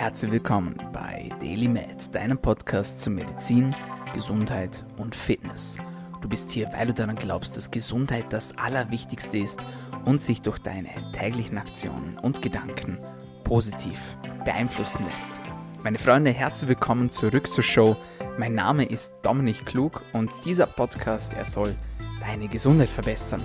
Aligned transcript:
Herzlich 0.00 0.32
willkommen 0.32 0.76
bei 0.94 1.28
Daily 1.42 1.68
Med, 1.68 2.14
deinem 2.14 2.38
Podcast 2.38 3.00
zu 3.00 3.10
Medizin, 3.10 3.76
Gesundheit 4.14 4.82
und 4.96 5.14
Fitness. 5.14 5.76
Du 6.22 6.28
bist 6.30 6.50
hier, 6.50 6.72
weil 6.72 6.86
du 6.86 6.94
daran 6.94 7.16
glaubst, 7.16 7.54
dass 7.54 7.70
Gesundheit 7.70 8.24
das 8.30 8.56
Allerwichtigste 8.56 9.36
ist 9.36 9.60
und 10.06 10.22
sich 10.22 10.40
durch 10.40 10.58
deine 10.58 10.88
täglichen 11.12 11.58
Aktionen 11.58 12.16
und 12.22 12.40
Gedanken 12.40 12.96
positiv 13.44 14.16
beeinflussen 14.42 15.04
lässt. 15.12 15.38
Meine 15.82 15.98
Freunde, 15.98 16.30
herzlich 16.30 16.70
willkommen 16.70 17.10
zurück 17.10 17.48
zur 17.48 17.62
Show. 17.62 17.94
Mein 18.38 18.54
Name 18.54 18.86
ist 18.86 19.12
Dominik 19.20 19.66
Klug 19.66 20.00
und 20.14 20.30
dieser 20.46 20.64
Podcast, 20.64 21.34
er 21.34 21.44
soll 21.44 21.76
deine 22.20 22.48
Gesundheit 22.48 22.88
verbessern. 22.88 23.42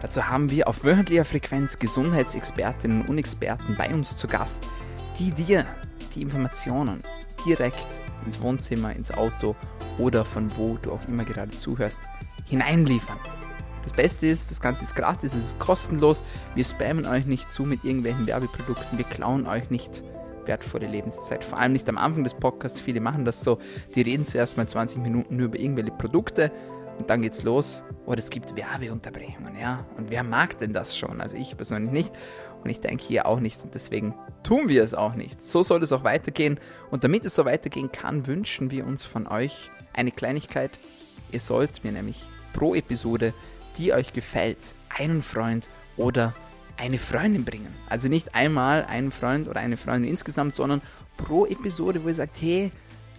Dazu 0.00 0.26
haben 0.26 0.50
wir 0.50 0.68
auf 0.68 0.84
wöchentlicher 0.84 1.26
Frequenz 1.26 1.78
Gesundheitsexpertinnen 1.78 3.02
und 3.02 3.18
Experten 3.18 3.74
bei 3.76 3.92
uns 3.92 4.16
zu 4.16 4.26
Gast, 4.26 4.66
die 5.18 5.32
dir 5.32 5.66
die 6.14 6.22
Informationen 6.22 7.02
direkt 7.46 7.86
ins 8.24 8.40
Wohnzimmer, 8.40 8.94
ins 8.94 9.12
Auto 9.12 9.54
oder 9.98 10.24
von 10.24 10.54
wo 10.56 10.76
du 10.82 10.92
auch 10.92 11.08
immer 11.08 11.24
gerade 11.24 11.50
zuhörst, 11.50 12.00
hineinliefern. 12.48 13.18
Das 13.82 13.92
Beste 13.92 14.26
ist, 14.26 14.50
das 14.50 14.60
Ganze 14.60 14.82
ist 14.82 14.94
gratis, 14.94 15.34
es 15.34 15.44
ist 15.44 15.58
kostenlos. 15.58 16.22
Wir 16.54 16.64
spammen 16.64 17.06
euch 17.06 17.26
nicht 17.26 17.50
zu 17.50 17.64
mit 17.64 17.84
irgendwelchen 17.84 18.26
Werbeprodukten, 18.26 18.98
wir 18.98 19.04
klauen 19.04 19.46
euch 19.46 19.70
nicht 19.70 20.02
wertvolle 20.48 20.88
Lebenszeit. 20.88 21.44
Vor 21.44 21.58
allem 21.58 21.72
nicht 21.72 21.88
am 21.88 21.98
Anfang 21.98 22.24
des 22.24 22.34
Podcasts. 22.34 22.80
Viele 22.80 23.00
machen 23.00 23.24
das 23.24 23.44
so. 23.44 23.58
Die 23.94 24.02
reden 24.02 24.26
zuerst 24.26 24.56
mal 24.56 24.66
20 24.66 25.00
Minuten 25.00 25.36
nur 25.36 25.46
über 25.46 25.58
irgendwelche 25.58 25.92
Produkte 25.92 26.50
und 26.98 27.08
dann 27.08 27.22
geht's 27.22 27.42
los. 27.42 27.82
Oder 28.06 28.18
es 28.18 28.30
gibt 28.30 28.56
Werbeunterbrechungen, 28.56 29.58
ja. 29.58 29.84
Und 29.96 30.10
wer 30.10 30.22
mag 30.22 30.58
denn 30.58 30.72
das 30.72 30.96
schon? 30.96 31.20
Also 31.20 31.36
ich 31.36 31.56
persönlich 31.56 31.92
nicht. 31.92 32.12
Und 32.64 32.70
ich 32.70 32.80
denke 32.80 33.04
hier 33.04 33.26
auch 33.26 33.40
nicht. 33.40 33.62
Und 33.62 33.74
deswegen 33.74 34.14
tun 34.42 34.68
wir 34.68 34.82
es 34.82 34.94
auch 34.94 35.14
nicht. 35.14 35.40
So 35.42 35.62
soll 35.62 35.82
es 35.82 35.92
auch 35.92 36.04
weitergehen. 36.04 36.58
Und 36.90 37.04
damit 37.04 37.24
es 37.24 37.34
so 37.34 37.44
weitergehen 37.44 37.92
kann, 37.92 38.26
wünschen 38.26 38.70
wir 38.70 38.86
uns 38.86 39.04
von 39.04 39.26
euch 39.26 39.70
eine 39.92 40.10
Kleinigkeit. 40.10 40.70
Ihr 41.30 41.40
sollt 41.40 41.84
mir 41.84 41.92
nämlich 41.92 42.22
pro 42.52 42.74
Episode, 42.74 43.32
die 43.76 43.92
euch 43.92 44.12
gefällt, 44.12 44.58
einen 44.88 45.22
Freund 45.22 45.68
oder 45.96 46.34
eine 46.76 46.98
Freundin 46.98 47.44
bringen. 47.44 47.74
Also 47.88 48.08
nicht 48.08 48.34
einmal 48.34 48.84
einen 48.84 49.10
Freund 49.10 49.48
oder 49.48 49.60
eine 49.60 49.76
Freundin 49.76 50.10
insgesamt, 50.10 50.54
sondern 50.54 50.80
pro 51.16 51.46
Episode, 51.46 52.02
wo 52.02 52.08
ihr 52.08 52.14
sagt, 52.14 52.40
hey, 52.40 52.72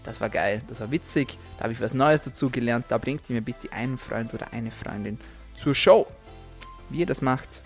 das 0.04 0.22
war 0.22 0.30
geil, 0.30 0.62
das 0.68 0.80
war 0.80 0.92
witzig, 0.92 1.38
da 1.58 1.64
habe 1.64 1.74
ich 1.74 1.82
was 1.82 1.94
Neues 1.94 2.24
dazu 2.24 2.50
gelernt, 2.50 2.86
da 2.90 2.98
bringt 2.98 3.30
ihr 3.30 3.36
mir 3.36 3.42
bitte 3.42 3.72
einen 3.72 3.98
Freund 3.98 4.34
oder 4.34 4.54
eine 4.54 4.72
Freundin 4.72 5.20
zur 5.56 5.76
Show. 5.76 6.08
Wie 6.90 7.00
ihr 7.00 7.06
das 7.06 7.22
macht, 7.22 7.62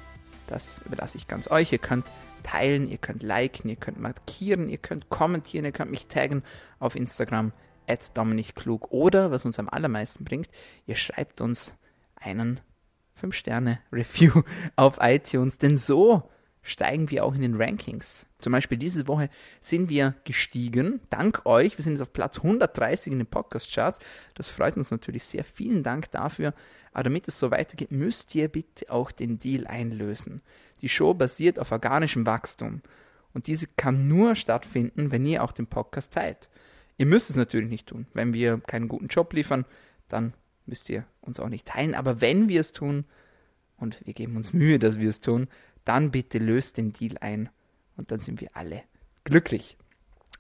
das 0.48 0.82
überlasse 0.86 1.18
ich 1.18 1.28
ganz 1.28 1.50
euch. 1.50 1.72
Ihr 1.72 1.78
könnt 1.78 2.06
teilen, 2.44 2.90
ihr 2.90 2.98
könnt 2.98 3.24
liken, 3.24 3.70
ihr 3.70 3.76
könnt 3.76 4.00
markieren, 4.00 4.68
ihr 4.68 4.78
könnt 4.78 5.10
kommentieren, 5.10 5.66
ihr 5.66 5.72
könnt 5.72 5.92
mich 5.92 6.08
taggen 6.08 6.44
auf 6.80 6.96
Instagram 6.96 7.54
at 7.88 8.16
Dominik 8.18 8.56
Klug 8.56 8.92
oder, 8.92 9.32
was 9.32 9.46
uns 9.46 9.60
am 9.60 9.70
allermeisten 9.70 10.24
bringt, 10.24 10.50
ihr 10.86 10.96
schreibt 10.96 11.42
uns 11.42 11.74
einen 12.16 12.60
5-Sterne-Review 13.22 14.44
auf 14.76 14.98
iTunes, 15.02 15.58
denn 15.58 15.78
so 15.78 16.30
steigen 16.64 17.12
wir 17.12 17.26
auch 17.26 17.36
in 17.36 17.42
den 17.42 17.56
Rankings. 17.56 18.26
Zum 18.40 18.54
Beispiel 18.54 18.78
diese 18.78 19.08
Woche 19.08 19.30
sind 19.60 19.90
wir 19.90 20.16
gestiegen, 20.24 21.02
dank 21.10 21.46
euch. 21.46 21.78
Wir 21.78 21.84
sind 21.84 21.94
jetzt 21.94 22.02
auf 22.02 22.14
Platz 22.14 22.38
130 22.38 23.12
in 23.12 23.20
den 23.20 23.28
Podcast-Charts. 23.28 24.00
Das 24.34 24.50
freut 24.50 24.78
uns 24.78 24.90
natürlich 24.90 25.26
sehr. 25.26 25.44
Vielen 25.44 25.84
Dank 25.84 26.10
dafür. 26.12 26.54
Aber 26.94 27.04
damit 27.04 27.28
es 27.28 27.38
so 27.38 27.52
weitergeht, 27.52 27.92
müsst 27.92 28.34
ihr 28.34 28.48
bitte 28.48 28.90
auch 28.90 29.12
den 29.12 29.38
Deal 29.38 29.68
einlösen. 29.68 30.42
Die 30.82 30.90
Show 30.90 31.14
basiert 31.14 31.60
auf 31.60 31.72
organischem 31.72 32.26
Wachstum. 32.26 32.82
Und 33.34 33.48
diese 33.48 33.68
kann 33.68 34.08
nur 34.08 34.36
stattfinden, 34.36 35.12
wenn 35.12 35.26
ihr 35.26 35.44
auch 35.44 35.52
den 35.52 35.68
Podcast 35.68 36.14
teilt. 36.14 36.50
Ihr 36.98 37.08
müsst 37.08 37.30
es 37.30 37.36
natürlich 37.36 37.70
nicht 37.70 37.88
tun. 37.88 38.08
Wenn 38.14 38.34
wir 38.34 38.60
keinen 38.60 38.88
guten 38.88 39.08
Job 39.08 39.34
liefern, 39.34 39.66
dann 40.08 40.34
müsst 40.66 40.90
ihr 40.90 41.06
uns 41.22 41.40
auch 41.40 41.50
nicht 41.50 41.68
teilen. 41.68 41.96
Aber 41.96 42.22
wenn 42.22 42.48
wir 42.48 42.62
es 42.62 42.72
tun, 42.72 43.06
und 43.78 44.06
wir 44.06 44.14
geben 44.14 44.36
uns 44.36 44.54
Mühe, 44.54 44.80
dass 44.80 44.98
wir 44.98 45.10
es 45.10 45.22
tun, 45.22 45.48
dann 45.86 46.12
bitte 46.12 46.38
löst 46.38 46.78
den 46.78 46.92
Deal 46.92 47.18
ein 47.20 47.50
und 47.98 48.12
dann 48.12 48.20
sind 48.20 48.42
wir 48.42 48.50
alle 48.54 48.84
glücklich. 49.24 49.78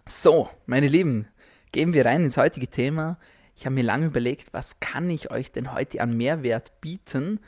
So, 0.06 0.50
meine 0.66 0.88
Lieben, 0.88 1.28
gehen 1.72 1.94
wir 1.94 2.06
rein 2.06 2.24
ins 2.24 2.38
heutige 2.38 2.68
Thema. 2.68 3.18
Ich 3.56 3.66
habe 3.66 3.76
mir 3.76 3.84
lange 3.84 4.08
überlegt, 4.08 4.54
was 4.54 4.80
kann 4.80 5.09
ich 5.09 5.31
euch 5.31 5.52
denn 5.52 5.74
heute 5.74 6.02
an 6.02 6.18
Mehrwert 6.18 6.81
bieten? 6.81 7.40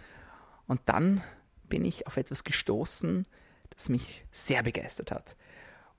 Und 0.67 0.81
dann 0.85 1.21
bin 1.67 1.83
ich 1.83 2.07
auf 2.07 2.17
etwas 2.17 2.43
gestoßen, 2.43 3.27
das 3.71 3.89
mich 3.89 4.25
sehr 4.31 4.63
begeistert 4.63 5.11
hat. 5.11 5.35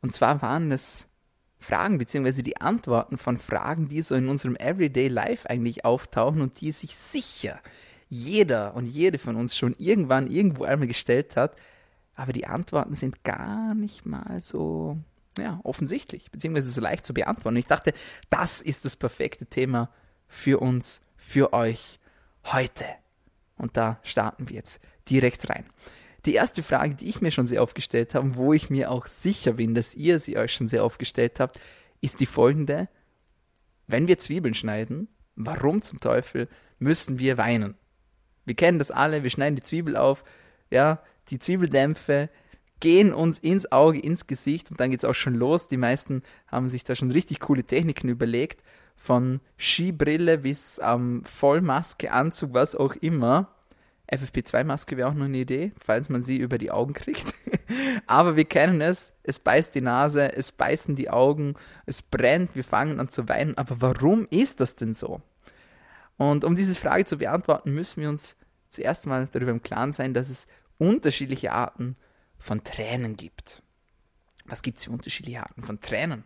Und 0.00 0.14
zwar 0.14 0.42
waren 0.42 0.70
es 0.72 1.08
Fragen 1.58 1.98
beziehungsweise 1.98 2.42
die 2.42 2.60
Antworten 2.60 3.18
von 3.18 3.38
Fragen, 3.38 3.88
die 3.88 4.02
so 4.02 4.14
in 4.14 4.28
unserem 4.28 4.56
Everyday 4.56 5.08
Life 5.08 5.48
eigentlich 5.48 5.84
auftauchen 5.84 6.40
und 6.40 6.60
die 6.60 6.72
sich 6.72 6.96
sicher 6.96 7.60
jeder 8.08 8.74
und 8.74 8.86
jede 8.86 9.18
von 9.18 9.36
uns 9.36 9.56
schon 9.56 9.74
irgendwann 9.78 10.28
irgendwo 10.28 10.64
einmal 10.64 10.86
gestellt 10.86 11.36
hat, 11.36 11.56
aber 12.16 12.32
die 12.32 12.46
Antworten 12.46 12.94
sind 12.94 13.22
gar 13.24 13.74
nicht 13.74 14.06
mal 14.06 14.40
so 14.40 14.98
ja, 15.38 15.60
offensichtlich, 15.62 16.30
beziehungsweise 16.30 16.70
so 16.70 16.80
leicht 16.80 17.06
zu 17.06 17.14
beantworten. 17.14 17.58
Ich 17.58 17.66
dachte, 17.66 17.92
das 18.30 18.62
ist 18.62 18.84
das 18.84 18.96
perfekte 18.96 19.46
Thema 19.46 19.90
für 20.26 20.60
uns, 20.60 21.02
für 21.16 21.52
euch 21.52 22.00
heute. 22.44 22.86
Und 23.56 23.76
da 23.76 24.00
starten 24.02 24.48
wir 24.48 24.56
jetzt 24.56 24.80
direkt 25.08 25.48
rein. 25.48 25.64
Die 26.24 26.34
erste 26.34 26.62
Frage, 26.62 26.94
die 26.94 27.08
ich 27.08 27.20
mir 27.20 27.30
schon 27.30 27.46
sehr 27.46 27.62
oft 27.62 27.74
gestellt 27.74 28.14
habe, 28.14 28.34
wo 28.34 28.52
ich 28.52 28.70
mir 28.70 28.90
auch 28.90 29.06
sicher 29.06 29.52
bin, 29.52 29.74
dass 29.74 29.94
ihr 29.94 30.18
sie 30.18 30.36
euch 30.36 30.52
schon 30.52 30.68
sehr 30.68 30.84
oft 30.84 30.98
gestellt 30.98 31.38
habt, 31.38 31.60
ist 32.00 32.20
die 32.20 32.26
folgende. 32.26 32.88
Wenn 33.86 34.08
wir 34.08 34.18
Zwiebeln 34.18 34.54
schneiden, 34.54 35.08
warum 35.36 35.82
zum 35.82 36.00
Teufel 36.00 36.48
müssen 36.78 37.18
wir 37.18 37.38
weinen? 37.38 37.76
Wir 38.44 38.54
kennen 38.54 38.78
das 38.78 38.90
alle, 38.90 39.22
wir 39.22 39.30
schneiden 39.30 39.56
die 39.56 39.62
Zwiebel 39.62 39.96
auf, 39.96 40.24
ja, 40.70 41.00
die 41.28 41.38
Zwiebeldämpfe 41.38 42.28
gehen 42.80 43.12
uns 43.12 43.38
ins 43.38 43.70
Auge, 43.72 43.98
ins 43.98 44.26
Gesicht 44.26 44.70
und 44.70 44.80
dann 44.80 44.90
geht 44.90 45.00
es 45.00 45.04
auch 45.04 45.14
schon 45.14 45.34
los. 45.34 45.66
Die 45.66 45.76
meisten 45.76 46.22
haben 46.46 46.68
sich 46.68 46.84
da 46.84 46.94
schon 46.94 47.10
richtig 47.10 47.40
coole 47.40 47.64
Techniken 47.64 48.08
überlegt, 48.08 48.62
von 48.96 49.40
Skibrille 49.58 50.38
bis 50.38 50.80
ähm, 50.82 51.22
Vollmaske, 51.24 52.10
Anzug, 52.12 52.54
was 52.54 52.74
auch 52.74 52.94
immer. 52.96 53.52
FFP2-Maske 54.10 54.96
wäre 54.96 55.08
auch 55.08 55.14
noch 55.14 55.24
eine 55.24 55.38
Idee, 55.38 55.72
falls 55.84 56.08
man 56.08 56.22
sie 56.22 56.36
über 56.36 56.58
die 56.58 56.70
Augen 56.70 56.94
kriegt. 56.94 57.34
Aber 58.06 58.36
wir 58.36 58.44
kennen 58.44 58.80
es, 58.80 59.12
es 59.24 59.38
beißt 59.40 59.74
die 59.74 59.80
Nase, 59.80 60.32
es 60.32 60.52
beißen 60.52 60.94
die 60.94 61.10
Augen, 61.10 61.54
es 61.86 62.02
brennt, 62.02 62.54
wir 62.54 62.62
fangen 62.62 63.00
an 63.00 63.08
zu 63.08 63.28
weinen. 63.28 63.58
Aber 63.58 63.80
warum 63.80 64.26
ist 64.30 64.60
das 64.60 64.76
denn 64.76 64.94
so? 64.94 65.22
Und 66.16 66.44
um 66.44 66.54
diese 66.54 66.76
Frage 66.76 67.04
zu 67.04 67.18
beantworten, 67.18 67.72
müssen 67.72 68.00
wir 68.00 68.08
uns 68.08 68.36
zuerst 68.68 69.06
mal 69.06 69.28
darüber 69.32 69.50
im 69.50 69.62
Klaren 69.62 69.92
sein, 69.92 70.14
dass 70.14 70.30
es 70.30 70.46
unterschiedliche 70.78 71.52
Arten 71.52 71.96
von 72.38 72.64
Tränen 72.64 73.16
gibt. 73.16 73.62
Was 74.44 74.62
gibt 74.62 74.78
es 74.78 74.84
für 74.84 74.90
unterschiedliche 74.90 75.42
Arten 75.42 75.62
von 75.62 75.80
Tränen? 75.80 76.24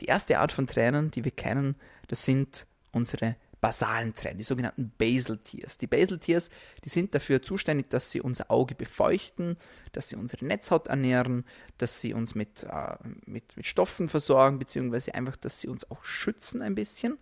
Die 0.00 0.06
erste 0.06 0.38
Art 0.38 0.52
von 0.52 0.66
Tränen, 0.66 1.10
die 1.10 1.24
wir 1.24 1.30
kennen, 1.30 1.76
das 2.08 2.24
sind 2.24 2.66
unsere 2.90 3.36
basalen 3.62 4.12
Tränen, 4.14 4.38
die 4.38 4.44
sogenannten 4.44 4.92
Basal 4.98 5.38
Tears. 5.38 5.78
Die 5.78 5.86
Basal 5.86 6.18
Tears, 6.18 6.50
die 6.84 6.88
sind 6.88 7.14
dafür 7.14 7.42
zuständig, 7.42 7.88
dass 7.90 8.10
sie 8.10 8.20
unser 8.20 8.50
Auge 8.50 8.74
befeuchten, 8.74 9.56
dass 9.92 10.08
sie 10.08 10.16
unsere 10.16 10.44
Netzhaut 10.44 10.88
ernähren, 10.88 11.44
dass 11.78 12.00
sie 12.00 12.12
uns 12.12 12.34
mit, 12.34 12.64
äh, 12.64 12.96
mit, 13.24 13.56
mit 13.56 13.64
Stoffen 13.64 14.08
versorgen, 14.08 14.58
beziehungsweise 14.58 15.14
einfach, 15.14 15.36
dass 15.36 15.60
sie 15.60 15.68
uns 15.68 15.88
auch 15.92 16.02
schützen 16.02 16.60
ein 16.60 16.74
bisschen. 16.74 17.18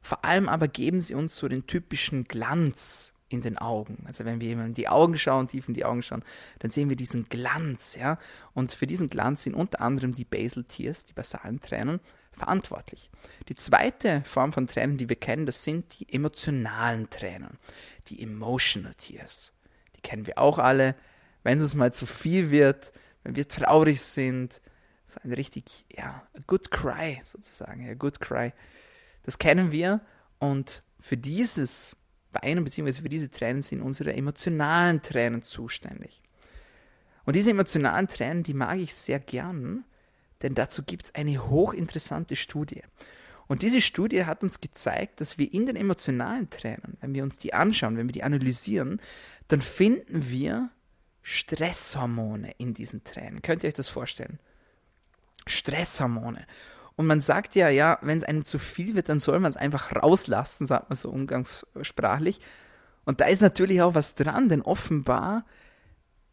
Vor 0.00 0.24
allem 0.24 0.48
aber 0.48 0.66
geben 0.66 1.00
sie 1.00 1.14
uns 1.14 1.36
so 1.36 1.46
den 1.46 1.66
typischen 1.66 2.24
Glanz 2.24 3.14
in 3.28 3.40
den 3.40 3.58
Augen. 3.58 4.04
Also 4.06 4.24
wenn 4.24 4.40
wir 4.40 4.52
in 4.52 4.74
die 4.74 4.88
Augen 4.88 5.18
schauen, 5.18 5.48
tief 5.48 5.68
in 5.68 5.74
die 5.74 5.84
Augen 5.84 6.02
schauen, 6.02 6.24
dann 6.60 6.70
sehen 6.70 6.88
wir 6.88 6.96
diesen 6.96 7.28
Glanz, 7.28 7.96
ja. 7.96 8.18
Und 8.54 8.72
für 8.72 8.86
diesen 8.86 9.10
Glanz 9.10 9.42
sind 9.42 9.54
unter 9.54 9.80
anderem 9.80 10.14
die 10.14 10.24
Basal 10.24 10.64
Tears, 10.64 11.04
die 11.04 11.12
basalen 11.12 11.60
Tränen, 11.60 12.00
verantwortlich. 12.32 13.10
Die 13.48 13.54
zweite 13.54 14.22
Form 14.24 14.52
von 14.52 14.66
Tränen, 14.66 14.98
die 14.98 15.08
wir 15.08 15.16
kennen, 15.16 15.46
das 15.46 15.64
sind 15.64 15.98
die 15.98 16.12
emotionalen 16.12 17.10
Tränen, 17.10 17.58
die 18.08 18.22
Emotional 18.22 18.94
Tears. 18.94 19.54
Die 19.96 20.02
kennen 20.02 20.26
wir 20.26 20.38
auch 20.38 20.58
alle. 20.58 20.94
Wenn 21.42 21.58
es 21.58 21.74
mal 21.74 21.92
zu 21.92 22.06
viel 22.06 22.50
wird, 22.50 22.92
wenn 23.24 23.36
wir 23.36 23.48
traurig 23.48 24.02
sind, 24.02 24.60
so 25.06 25.20
ein 25.22 25.32
richtig, 25.32 25.86
ja, 25.96 26.22
a 26.36 26.40
good 26.46 26.70
cry 26.70 27.20
sozusagen, 27.24 27.88
a 27.88 27.94
good 27.94 28.20
cry. 28.20 28.52
Das 29.22 29.38
kennen 29.38 29.72
wir 29.72 30.00
und 30.38 30.82
für 31.00 31.16
dieses 31.16 31.96
Weinen 32.42 32.64
bzw. 32.64 33.02
für 33.02 33.08
diese 33.08 33.30
Tränen 33.30 33.62
sind 33.62 33.82
unsere 33.82 34.14
emotionalen 34.14 35.02
Tränen 35.02 35.42
zuständig. 35.42 36.22
Und 37.24 37.36
diese 37.36 37.50
emotionalen 37.50 38.06
Tränen, 38.06 38.42
die 38.42 38.54
mag 38.54 38.78
ich 38.78 38.94
sehr 38.94 39.18
gern, 39.18 39.84
denn 40.42 40.54
dazu 40.54 40.82
gibt 40.82 41.06
es 41.06 41.14
eine 41.14 41.48
hochinteressante 41.48 42.36
Studie. 42.36 42.82
Und 43.48 43.62
diese 43.62 43.80
Studie 43.80 44.24
hat 44.24 44.42
uns 44.42 44.60
gezeigt, 44.60 45.20
dass 45.20 45.38
wir 45.38 45.52
in 45.52 45.66
den 45.66 45.76
emotionalen 45.76 46.50
Tränen, 46.50 46.96
wenn 47.00 47.14
wir 47.14 47.22
uns 47.22 47.38
die 47.38 47.54
anschauen, 47.54 47.96
wenn 47.96 48.08
wir 48.08 48.12
die 48.12 48.24
analysieren, 48.24 49.00
dann 49.48 49.60
finden 49.60 50.28
wir 50.28 50.70
Stresshormone 51.22 52.52
in 52.58 52.74
diesen 52.74 53.04
Tränen. 53.04 53.42
Könnt 53.42 53.62
ihr 53.62 53.68
euch 53.68 53.74
das 53.74 53.88
vorstellen? 53.88 54.38
Stresshormone. 55.46 56.46
Und 56.96 57.06
man 57.06 57.20
sagt 57.20 57.54
ja, 57.54 57.68
ja, 57.68 57.98
wenn 58.00 58.18
es 58.18 58.24
einem 58.24 58.44
zu 58.44 58.58
viel 58.58 58.94
wird, 58.94 59.08
dann 59.10 59.20
soll 59.20 59.38
man 59.38 59.50
es 59.50 59.56
einfach 59.56 59.94
rauslassen, 59.94 60.66
sagt 60.66 60.88
man 60.88 60.96
so 60.96 61.10
umgangssprachlich. 61.10 62.40
Und 63.04 63.20
da 63.20 63.26
ist 63.26 63.42
natürlich 63.42 63.82
auch 63.82 63.94
was 63.94 64.14
dran, 64.14 64.48
denn 64.48 64.62
offenbar 64.62 65.44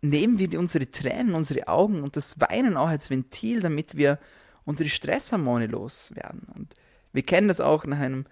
nehmen 0.02 0.40
wir 0.40 0.58
unsere 0.60 0.90
Tränen, 0.90 1.34
unsere 1.34 1.68
Augen 1.68 2.02
und 2.04 2.16
das 2.16 2.40
Weinen 2.40 2.78
auch 2.78 2.88
als 2.88 3.10
Ventil, 3.10 3.62
damit 3.62 3.96
wir 3.96 4.20
unsere 4.66 4.90
Stresshormone 4.90 5.68
loswerden. 5.68 6.48
Und 6.56 6.74
wir 7.12 7.24
kennen 7.24 7.48
das 7.48 7.60
auch 7.60 7.86
nach 7.86 8.00
einem, 8.00 8.26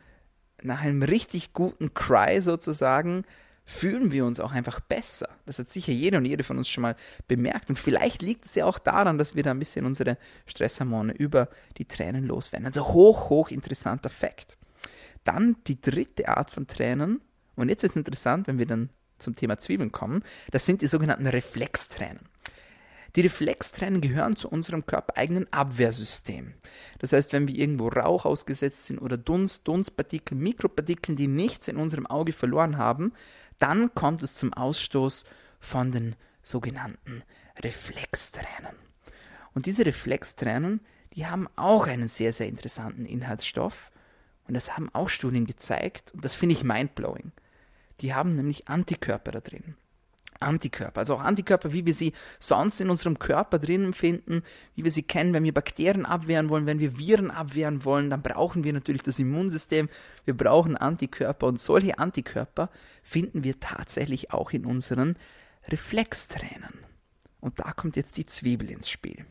nach 0.61 0.81
einem 0.81 1.03
richtig 1.03 1.53
guten 1.53 1.93
Cry 1.93 2.41
sozusagen, 2.41 3.23
fühlen 3.65 4.11
wir 4.11 4.25
uns 4.25 4.39
auch 4.39 4.51
einfach 4.51 4.79
besser. 4.79 5.29
Das 5.45 5.59
hat 5.59 5.69
sicher 5.69 5.93
jeder 5.93 6.17
und 6.17 6.25
jede 6.25 6.43
von 6.43 6.57
uns 6.57 6.69
schon 6.69 6.81
mal 6.81 6.95
bemerkt. 7.27 7.69
Und 7.69 7.77
vielleicht 7.77 8.21
liegt 8.21 8.45
es 8.45 8.55
ja 8.55 8.65
auch 8.65 8.79
daran, 8.79 9.17
dass 9.17 9.35
wir 9.35 9.43
da 9.43 9.51
ein 9.51 9.59
bisschen 9.59 9.85
unsere 9.85 10.17
Stresshormone 10.45 11.13
über 11.13 11.49
die 11.77 11.85
Tränen 11.85 12.25
loswerden. 12.25 12.65
Also 12.65 12.87
hoch, 12.87 13.29
hoch 13.29 13.49
interessanter 13.49 14.09
Fakt. 14.09 14.57
Dann 15.23 15.55
die 15.67 15.79
dritte 15.79 16.27
Art 16.27 16.51
von 16.51 16.67
Tränen. 16.67 17.21
Und 17.55 17.69
jetzt 17.69 17.83
wird 17.83 17.91
es 17.91 17.97
interessant, 17.97 18.47
wenn 18.47 18.57
wir 18.57 18.65
dann 18.65 18.89
zum 19.17 19.35
Thema 19.35 19.57
Zwiebeln 19.57 19.91
kommen. 19.91 20.23
Das 20.51 20.65
sind 20.65 20.81
die 20.81 20.87
sogenannten 20.87 21.27
Reflextränen. 21.27 22.31
Die 23.15 23.21
Reflextränen 23.21 23.99
gehören 23.99 24.37
zu 24.37 24.47
unserem 24.49 24.85
körpereigenen 24.85 25.51
Abwehrsystem. 25.51 26.53
Das 26.99 27.11
heißt, 27.11 27.33
wenn 27.33 27.47
wir 27.47 27.55
irgendwo 27.55 27.89
Rauch 27.89 28.25
ausgesetzt 28.25 28.85
sind 28.85 28.99
oder 28.99 29.17
Dunst, 29.17 29.67
Dunstpartikel, 29.67 30.37
Mikropartikel, 30.37 31.15
die 31.15 31.27
nichts 31.27 31.67
in 31.67 31.75
unserem 31.75 32.07
Auge 32.07 32.31
verloren 32.31 32.77
haben, 32.77 33.11
dann 33.61 33.93
kommt 33.93 34.21
es 34.23 34.33
zum 34.35 34.53
Ausstoß 34.53 35.25
von 35.59 35.91
den 35.91 36.15
sogenannten 36.41 37.23
Reflextränen. 37.59 38.75
Und 39.53 39.65
diese 39.65 39.85
Reflextränen, 39.85 40.81
die 41.13 41.27
haben 41.27 41.47
auch 41.55 41.87
einen 41.87 42.07
sehr, 42.07 42.33
sehr 42.33 42.47
interessanten 42.47 43.05
Inhaltsstoff. 43.05 43.91
Und 44.47 44.53
das 44.53 44.75
haben 44.75 44.89
auch 44.93 45.09
Studien 45.09 45.45
gezeigt. 45.45 46.11
Und 46.13 46.25
das 46.25 46.35
finde 46.35 46.55
ich 46.55 46.63
mindblowing. 46.63 47.31
Die 47.99 48.13
haben 48.13 48.35
nämlich 48.35 48.67
Antikörper 48.67 49.31
da 49.31 49.39
drin. 49.41 49.75
Antikörper, 50.41 50.99
also 50.99 51.15
auch 51.15 51.21
Antikörper, 51.21 51.73
wie 51.73 51.85
wir 51.85 51.93
sie 51.93 52.13
sonst 52.39 52.81
in 52.81 52.89
unserem 52.89 53.19
Körper 53.19 53.59
drinnen 53.59 53.93
finden, 53.93 54.43
wie 54.75 54.83
wir 54.83 54.91
sie 54.91 55.03
kennen, 55.03 55.33
wenn 55.33 55.43
wir 55.43 55.53
Bakterien 55.53 56.05
abwehren 56.05 56.49
wollen, 56.49 56.65
wenn 56.65 56.79
wir 56.79 56.97
Viren 56.97 57.31
abwehren 57.31 57.85
wollen, 57.85 58.09
dann 58.09 58.21
brauchen 58.21 58.63
wir 58.63 58.73
natürlich 58.73 59.03
das 59.03 59.19
Immunsystem, 59.19 59.89
wir 60.25 60.35
brauchen 60.35 60.75
Antikörper 60.77 61.47
und 61.47 61.59
solche 61.59 61.99
Antikörper 61.99 62.69
finden 63.03 63.43
wir 63.43 63.59
tatsächlich 63.59 64.31
auch 64.31 64.51
in 64.51 64.65
unseren 64.65 65.17
Reflextränen. 65.67 66.79
Und 67.39 67.59
da 67.59 67.71
kommt 67.71 67.95
jetzt 67.95 68.17
die 68.17 68.25
Zwiebel 68.25 68.69
ins 68.69 68.89
Spiel. 68.89 69.25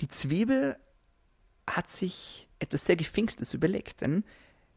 Die 0.00 0.08
Zwiebel 0.08 0.76
hat 1.66 1.90
sich 1.90 2.48
etwas 2.58 2.84
sehr 2.84 2.96
Gefinktes 2.96 3.54
überlegt, 3.54 4.00
denn 4.00 4.24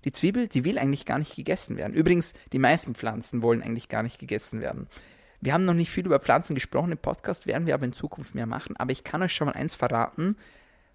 die 0.05 0.11
Zwiebel, 0.11 0.47
die 0.47 0.63
will 0.63 0.77
eigentlich 0.77 1.05
gar 1.05 1.17
nicht 1.17 1.35
gegessen 1.35 1.77
werden. 1.77 1.93
Übrigens, 1.93 2.33
die 2.53 2.59
meisten 2.59 2.93
Pflanzen 2.93 3.41
wollen 3.41 3.63
eigentlich 3.63 3.89
gar 3.89 4.03
nicht 4.03 4.19
gegessen 4.19 4.61
werden. 4.61 4.87
Wir 5.41 5.53
haben 5.53 5.65
noch 5.65 5.73
nicht 5.73 5.91
viel 5.91 6.05
über 6.05 6.19
Pflanzen 6.19 6.55
gesprochen 6.55 6.91
im 6.91 6.97
Podcast, 6.97 7.45
werden 7.45 7.67
wir 7.67 7.73
aber 7.73 7.85
in 7.85 7.93
Zukunft 7.93 8.35
mehr 8.35 8.45
machen. 8.45 8.75
Aber 8.77 8.91
ich 8.91 9.03
kann 9.03 9.21
euch 9.21 9.33
schon 9.33 9.47
mal 9.47 9.53
eins 9.53 9.75
verraten. 9.75 10.37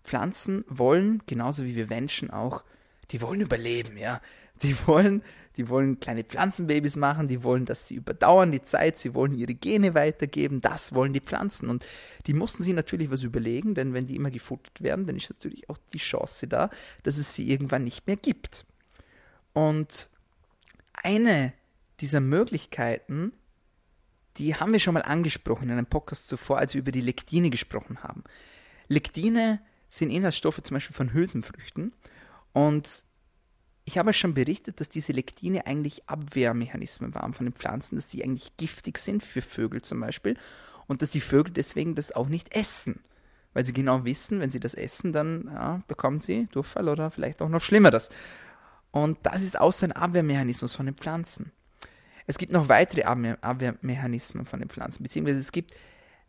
Pflanzen 0.03 0.65
wollen, 0.69 1.23
genauso 1.27 1.65
wie 1.65 1.77
wir 1.77 1.87
Menschen 1.87 2.31
auch, 2.31 2.65
die 3.11 3.21
wollen 3.21 3.41
überleben, 3.41 3.97
ja. 3.97 4.21
Die 4.63 4.77
wollen, 4.87 5.23
die 5.57 5.69
wollen 5.69 6.01
kleine 6.01 6.23
Pflanzenbabys 6.23 6.97
machen, 6.97 7.27
die 7.27 7.43
wollen, 7.43 7.65
dass 7.65 7.89
sie 7.89 7.95
überdauern 7.95 8.53
die 8.53 8.63
Zeit, 8.63 8.99
sie 8.99 9.15
wollen 9.15 9.33
ihre 9.33 9.55
Gene 9.55 9.95
weitergeben, 9.95 10.61
das 10.61 10.95
wollen 10.95 11.13
die 11.13 11.21
Pflanzen. 11.21 11.71
Und 11.71 11.85
die 12.27 12.35
mussten 12.35 12.63
sich 12.63 12.75
natürlich 12.75 13.11
was 13.11 13.23
überlegen, 13.23 13.75
denn 13.75 13.95
wenn 13.95 14.07
die 14.07 14.17
immer 14.17 14.31
gefuttert 14.31 14.83
werden, 14.83 15.07
dann 15.07 15.17
ist 15.17 15.31
natürlich 15.31 15.69
auch 15.71 15.79
die 15.93 15.99
Chance 15.99 16.47
da, 16.47 16.71
dass 17.03 17.17
es 17.17 17.35
sie 17.35 17.51
irgendwann 17.51 17.85
nicht 17.85 18.07
mehr 18.07 18.17
gibt. 18.17 18.67
Und 19.53 20.09
eine 20.93 21.53
dieser 22.01 22.21
Möglichkeiten 22.21 23.33
die 24.37 24.55
haben 24.55 24.73
wir 24.73 24.81
schon 24.81 24.95
mal 24.95 25.03
angesprochen 25.03 25.65
in 25.65 25.73
einem 25.73 25.87
Podcast 25.87 26.29
zuvor, 26.29 26.59
als 26.59 26.75
wir 26.75 26.81
über 26.81 26.93
die 26.93 27.01
Lektine 27.01 27.51
gesprochen 27.51 28.03
haben. 28.03 28.25
Lektine 28.89 29.61
sind 29.89 30.11
Inhaltsstoffe 30.11 30.63
zum 30.63 30.75
Beispiel 30.75 30.97
von 30.97 31.13
Hülsenfrüchten 31.13 31.93
und 32.53 33.05
ich 33.85 33.99
habe 33.99 34.13
schon 34.13 34.35
berichtet, 34.35 34.81
dass 34.81 34.89
diese 34.89 35.13
Lektine 35.13 35.67
eigentlich 35.67 36.09
Abwehrmechanismen 36.09 37.15
waren 37.15 37.35
von 37.35 37.47
den 37.47 37.55
Pflanzen, 37.55 37.97
dass 37.97 38.09
die 38.09 38.23
eigentlich 38.23 38.57
giftig 38.57 38.99
sind 38.99 39.23
für 39.23 39.43
Vögel 39.43 39.83
zum 39.83 40.01
Beispiel 40.01 40.37
und 40.87 41.03
dass 41.03 41.11
die 41.11 41.21
Vögel 41.21 41.53
deswegen 41.53 41.95
das 41.95 42.13
auch 42.13 42.29
nicht 42.29 42.55
essen. 42.55 43.01
Weil 43.53 43.65
sie 43.65 43.73
genau 43.73 44.05
wissen, 44.05 44.39
wenn 44.39 44.53
sie 44.53 44.61
das 44.61 44.75
essen, 44.75 45.13
dann 45.13 45.51
ja, 45.53 45.83
bekommen 45.89 46.21
sie 46.21 46.47
Durchfall 46.53 46.89
oder 46.89 47.11
vielleicht 47.11 47.43
auch 47.43 47.49
noch 47.49 47.61
Schlimmeres. 47.61 48.11
Und 48.93 49.19
das 49.23 49.43
ist 49.43 49.59
auch 49.59 49.73
so 49.73 49.87
ein 49.87 49.93
Abwehrmechanismus 49.93 50.75
von 50.75 50.87
den 50.87 50.95
Pflanzen. 50.95 51.51
Es 52.31 52.39
gibt 52.39 52.53
noch 52.53 52.69
weitere 52.69 53.03
Abwehrmechanismen 53.03 54.47
von 54.47 54.61
den 54.61 54.69
Pflanzen, 54.69 55.03
beziehungsweise 55.03 55.41
es 55.41 55.51
gibt 55.51 55.75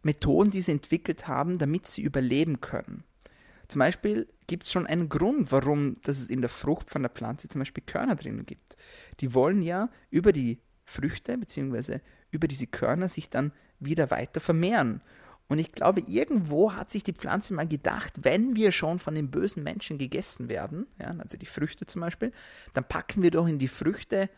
Methoden, 0.01 0.50
die 0.50 0.62
sie 0.62 0.71
entwickelt 0.71 1.27
haben, 1.27 1.59
damit 1.59 1.86
sie 1.86 2.01
überleben 2.01 2.59
können. 2.59 3.03
Zum 3.68 3.77
Beispiel 3.77 4.27
gibt 4.48 4.63
es 4.63 4.71
schon 4.71 4.88
einen 4.88 5.09
Grund, 5.09 5.51
warum 5.51 6.01
dass 6.01 6.19
es 6.19 6.31
in 6.31 6.42
der 6.42 6.50
Frucht 6.50 6.89
von 6.89 7.03
der 7.03 7.12
Pflanze 7.12 7.50
zum 7.50 7.59
Beispiel 7.59 7.83
Körner 7.86 8.15
drinnen 8.15 8.48
gibt. 8.48 8.77
Die 9.19 9.36
wollen 9.36 9.62
ja 9.62 9.89
über 10.09 10.33
die 10.33 10.57
Früchte 10.86 11.38
beziehungsweise 11.38 12.01
über 12.31 12.48
diese 12.48 12.65
Körner 12.65 13.07
sich 13.07 13.30
dann 13.30 13.53
wieder 13.80 14.09
weiter 14.09 14.39
vermehren. 14.39 15.03
Und 15.50 15.59
ich 15.59 15.71
glaube, 15.71 16.01
irgendwo 16.07 16.74
hat 16.74 16.89
sich 16.89 17.03
die 17.03 17.13
Pflanze 17.13 17.53
mal 17.53 17.68
gedacht, 17.68 18.13
wenn 18.24 18.56
wir 18.56 18.71
schon 18.71 18.98
von 18.98 19.13
den 19.13 19.30
bösen 19.30 19.62
Menschen 19.62 20.00
gegessen 20.00 20.50
werden, 20.50 20.88
ja, 21.00 21.15
also 21.19 21.38
die 21.38 21.45
Früchte 21.45 21.86
zum 21.86 22.01
Beispiel, 22.01 22.31
dann 22.74 22.86
packen 22.86 23.21
wir 23.21 23.30
doch 23.30 23.48
in 23.48 23.59
die 23.59 23.68
Früchte 23.68 24.31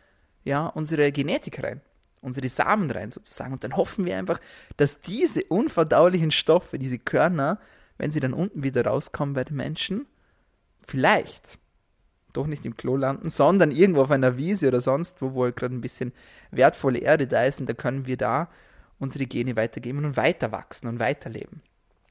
ja, 0.44 0.68
unsere 0.68 1.12
Genetik 1.12 1.64
rein, 1.64 1.82
unsere 2.22 2.50
Samen 2.50 2.90
rein 2.92 3.12
sozusagen. 3.12 3.54
Und 3.54 3.64
dann 3.64 3.76
hoffen 3.76 4.06
wir 4.06 4.18
einfach, 4.18 4.40
dass 4.78 5.02
diese 5.02 5.44
unverdaulichen 5.46 6.32
Stoffe, 6.32 6.80
diese 6.80 7.00
Körner, 7.00 7.60
wenn 7.98 8.12
sie 8.12 8.20
dann 8.20 8.34
unten 8.34 8.64
wieder 8.64 8.86
rauskommen 8.86 9.34
bei 9.34 9.44
den 9.44 9.58
Menschen, 9.58 10.06
vielleicht 10.82 11.58
doch 12.34 12.48
nicht 12.48 12.66
im 12.66 12.76
Klo 12.76 12.98
landen, 12.98 13.30
sondern 13.30 13.72
irgendwo 13.72 14.02
auf 14.02 14.12
einer 14.12 14.38
Wiese 14.38 14.68
oder 14.68 14.82
sonst 14.82 15.22
wo, 15.22 15.34
wo 15.34 15.44
halt 15.44 15.56
gerade 15.56 15.76
ein 15.76 15.82
bisschen 15.82 16.14
wertvolle 16.52 17.00
Erde 17.00 17.28
da 17.28 17.46
ist 17.46 17.60
und 17.60 17.70
dann 17.70 17.78
können 17.78 18.08
wir 18.08 18.18
da 18.18 18.50
unsere 19.00 19.26
Gene 19.26 19.56
weitergeben 19.56 20.04
und 20.04 20.18
weiter 20.18 20.52
wachsen 20.52 20.88
und 20.88 21.00
weiterleben. 21.00 21.62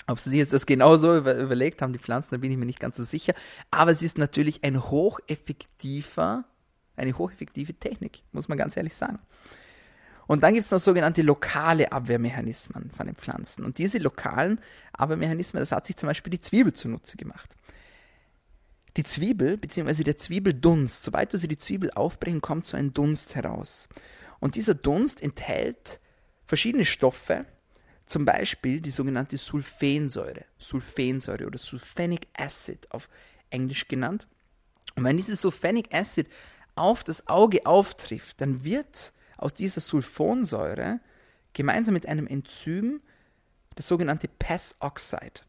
Ob 0.06 0.18
sie 0.18 0.30
sich 0.30 0.38
jetzt 0.40 0.52
das 0.52 0.66
genauso 0.66 1.16
über, 1.16 1.36
überlegt 1.36 1.80
haben, 1.80 1.92
die 1.92 1.98
Pflanzen, 1.98 2.34
da 2.34 2.38
bin 2.38 2.50
ich 2.50 2.56
mir 2.56 2.66
nicht 2.66 2.80
ganz 2.80 2.96
so 2.96 3.04
sicher. 3.04 3.34
Aber 3.70 3.92
es 3.92 4.02
ist 4.02 4.18
natürlich 4.18 4.64
ein 4.64 4.82
hocheffektiver 4.90 6.44
eine 6.96 7.16
hocheffektive 7.16 7.74
Technik, 7.74 8.22
muss 8.32 8.48
man 8.48 8.58
ganz 8.58 8.76
ehrlich 8.76 8.94
sagen. 8.94 9.18
Und 10.26 10.42
dann 10.42 10.54
gibt 10.54 10.64
es 10.64 10.70
noch 10.70 10.78
sogenannte 10.80 11.22
lokale 11.22 11.90
Abwehrmechanismen 11.90 12.90
von 12.90 13.06
den 13.06 13.16
Pflanzen. 13.16 13.64
Und 13.64 13.78
diese 13.78 13.98
lokalen 13.98 14.60
Abwehrmechanismen, 14.92 15.60
das 15.60 15.72
hat 15.72 15.86
sich 15.86 15.96
zum 15.96 16.06
Beispiel 16.08 16.30
die 16.30 16.40
Zwiebel 16.40 16.72
zunutze 16.72 17.16
gemacht. 17.16 17.54
Die 18.96 19.04
Zwiebel, 19.04 19.56
beziehungsweise 19.56 20.04
der 20.04 20.18
Zwiebeldunst, 20.18 21.02
sobald 21.02 21.32
du 21.32 21.38
sie 21.38 21.48
die 21.48 21.56
Zwiebel 21.56 21.90
aufbringen, 21.92 22.40
kommt 22.40 22.66
so 22.66 22.76
ein 22.76 22.92
Dunst 22.92 23.34
heraus. 23.34 23.88
Und 24.38 24.54
dieser 24.54 24.74
Dunst 24.74 25.22
enthält 25.22 26.00
verschiedene 26.46 26.84
Stoffe, 26.84 27.46
zum 28.06 28.24
Beispiel 28.24 28.80
die 28.80 28.90
sogenannte 28.90 29.38
Sulfensäure, 29.38 30.44
Sulfensäure 30.58 31.46
oder 31.46 31.58
Sulfenic 31.58 32.26
Acid 32.34 32.90
auf 32.90 33.08
Englisch 33.48 33.88
genannt. 33.88 34.26
Und 34.96 35.04
wenn 35.04 35.16
dieses 35.16 35.40
Sulfenic 35.40 35.94
Acid 35.94 36.26
auf 36.74 37.04
das 37.04 37.26
Auge 37.28 37.66
auftrifft, 37.66 38.40
dann 38.40 38.64
wird 38.64 39.12
aus 39.36 39.54
dieser 39.54 39.80
Sulfonsäure 39.80 41.00
gemeinsam 41.52 41.94
mit 41.94 42.06
einem 42.06 42.26
Enzym 42.26 43.02
das 43.74 43.88
sogenannte 43.88 44.28
PES-Oxide, 44.28 45.40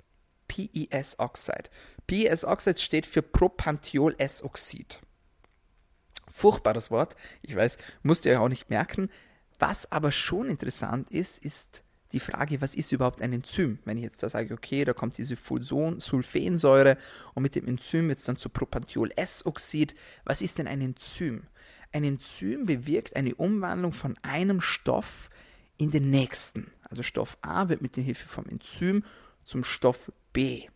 PES-Oxide. 0.48 1.70
PES-Oxide 2.08 2.80
steht 2.80 3.06
für 3.06 3.22
Propantheol-S-Oxid. 3.22 5.00
Furchtbares 6.30 6.90
Wort, 6.90 7.16
ich 7.42 7.56
weiß, 7.56 7.78
musst 8.02 8.26
ihr 8.26 8.34
euch 8.34 8.38
auch 8.40 8.50
nicht 8.50 8.70
merken. 8.70 9.10
Was 9.60 9.92
aber 9.92 10.12
schon 10.12 10.50
interessant 10.50 11.12
ist, 11.12 11.38
ist 11.38 11.84
die 12.14 12.20
Frage, 12.20 12.62
was 12.62 12.76
ist 12.76 12.92
überhaupt 12.92 13.22
ein 13.22 13.34
Enzym? 13.34 13.80
Wenn 13.86 13.98
ich 13.98 14.04
jetzt 14.04 14.24
da 14.24 14.30
sage, 14.30 14.54
okay, 14.54 14.86
da 14.86 14.94
kommt 14.94 15.18
diese 15.18 15.36
Sulfensäure 15.36 16.98
und 17.34 17.44
mit 17.44 17.56
dem 17.56 17.68
Enzym 17.68 18.08
wird 18.08 18.20
es 18.20 18.26
dann 18.26 18.38
zu 18.38 18.50
Propantheol-S-Oxid. 18.50 19.96
Was 20.24 20.42
ist 20.42 20.60
denn 20.60 20.68
ein 20.68 20.82
Enzym? 20.82 21.44
Ein 21.92 22.04
Enzym 22.04 22.66
bewirkt 22.66 23.16
eine 23.16 23.36
Umwandlung 23.36 23.92
von 23.92 24.18
einem 24.22 24.62
Stoff 24.62 25.30
in 25.78 25.92
den 25.92 26.10
nächsten. 26.10 26.72
Also 26.84 27.04
Stoff 27.04 27.38
A 27.42 27.70
wird 27.70 27.82
mit 27.82 27.98
der 27.98 28.04
Hilfe 28.04 28.28
vom 28.28 28.48
Enzym 28.48 29.04
zum 29.44 29.64
Stoff 29.64 30.12
B. 30.32 30.68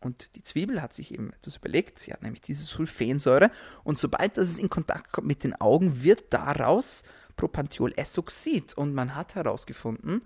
Und 0.00 0.34
die 0.34 0.42
Zwiebel 0.42 0.82
hat 0.82 0.92
sich 0.92 1.14
eben 1.14 1.32
etwas 1.32 1.56
überlegt, 1.56 1.98
sie 1.98 2.12
hat 2.12 2.22
nämlich 2.22 2.42
diese 2.42 2.64
Sulfensäure 2.64 3.50
und 3.84 3.98
sobald 3.98 4.36
das 4.36 4.58
in 4.58 4.68
Kontakt 4.68 5.12
kommt 5.12 5.26
mit 5.26 5.44
den 5.44 5.54
Augen, 5.54 6.02
wird 6.02 6.24
daraus 6.30 7.04
Propantheol-S-Oxid. 7.36 8.74
Und 8.74 8.94
man 8.94 9.14
hat 9.14 9.34
herausgefunden, 9.34 10.22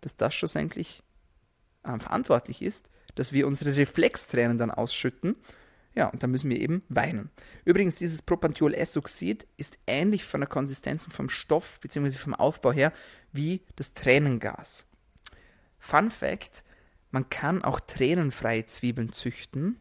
dass 0.00 0.16
das 0.16 0.34
schlussendlich 0.34 1.02
äh, 1.82 1.98
verantwortlich 1.98 2.62
ist, 2.62 2.88
dass 3.14 3.32
wir 3.32 3.46
unsere 3.46 3.76
Reflextränen 3.76 4.58
dann 4.58 4.70
ausschütten. 4.70 5.36
Ja, 5.94 6.08
und 6.08 6.22
dann 6.22 6.30
müssen 6.30 6.50
wir 6.50 6.60
eben 6.60 6.82
weinen. 6.90 7.30
Übrigens, 7.64 7.96
dieses 7.96 8.20
Propandiol-S-Oxid 8.20 9.46
ist 9.56 9.78
ähnlich 9.86 10.24
von 10.24 10.42
der 10.42 10.48
Konsistenz 10.48 11.06
und 11.06 11.12
vom 11.12 11.30
Stoff 11.30 11.80
bzw. 11.80 12.10
vom 12.10 12.34
Aufbau 12.34 12.72
her 12.72 12.92
wie 13.32 13.62
das 13.76 13.94
Tränengas. 13.94 14.86
Fun 15.78 16.10
Fact: 16.10 16.64
Man 17.10 17.30
kann 17.30 17.64
auch 17.64 17.80
tränenfreie 17.80 18.66
Zwiebeln 18.66 19.12
züchten. 19.12 19.80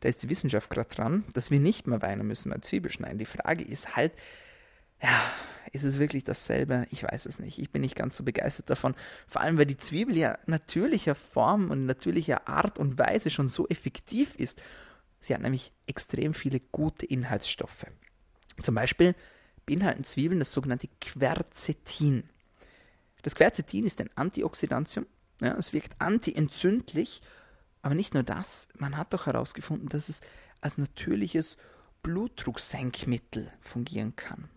Da 0.00 0.08
ist 0.08 0.22
die 0.22 0.30
Wissenschaft 0.30 0.70
gerade 0.70 0.94
dran, 0.94 1.24
dass 1.32 1.50
wir 1.50 1.58
nicht 1.58 1.88
mehr 1.88 2.00
weinen 2.00 2.26
müssen 2.28 2.50
beim 2.50 2.62
Zwiebelschneiden. 2.62 3.18
Die 3.18 3.24
Frage 3.24 3.64
ist 3.64 3.96
halt, 3.96 4.12
ja, 5.02 5.20
ist 5.72 5.84
es 5.84 5.98
wirklich 5.98 6.24
dasselbe? 6.24 6.86
Ich 6.90 7.02
weiß 7.02 7.26
es 7.26 7.38
nicht. 7.38 7.58
Ich 7.58 7.70
bin 7.70 7.82
nicht 7.82 7.96
ganz 7.96 8.16
so 8.16 8.24
begeistert 8.24 8.70
davon. 8.70 8.94
Vor 9.26 9.40
allem, 9.40 9.58
weil 9.58 9.66
die 9.66 9.76
Zwiebel 9.76 10.16
ja 10.16 10.38
natürlicher 10.46 11.14
Form 11.14 11.70
und 11.70 11.86
natürlicher 11.86 12.48
Art 12.48 12.78
und 12.78 12.98
Weise 12.98 13.30
schon 13.30 13.48
so 13.48 13.66
effektiv 13.68 14.34
ist. 14.36 14.62
Sie 15.20 15.34
hat 15.34 15.42
nämlich 15.42 15.72
extrem 15.86 16.34
viele 16.34 16.60
gute 16.60 17.06
Inhaltsstoffe. 17.06 17.86
Zum 18.62 18.74
Beispiel 18.74 19.14
beinhalten 19.64 20.04
Zwiebeln 20.04 20.38
das 20.38 20.52
sogenannte 20.52 20.88
Quercetin. 21.00 22.24
Das 23.22 23.34
Quercetin 23.34 23.86
ist 23.86 24.00
ein 24.00 24.10
Antioxidantium. 24.14 25.06
Ja, 25.40 25.56
es 25.56 25.72
wirkt 25.72 26.00
antientzündlich. 26.00 27.22
Aber 27.82 27.94
nicht 27.94 28.14
nur 28.14 28.22
das, 28.22 28.68
man 28.78 28.96
hat 28.96 29.12
doch 29.12 29.26
herausgefunden, 29.26 29.88
dass 29.88 30.08
es 30.08 30.20
als 30.60 30.78
natürliches 30.78 31.56
Blutdrucksenkmittel 32.02 33.50
fungieren 33.60 34.16
kann. 34.16 34.48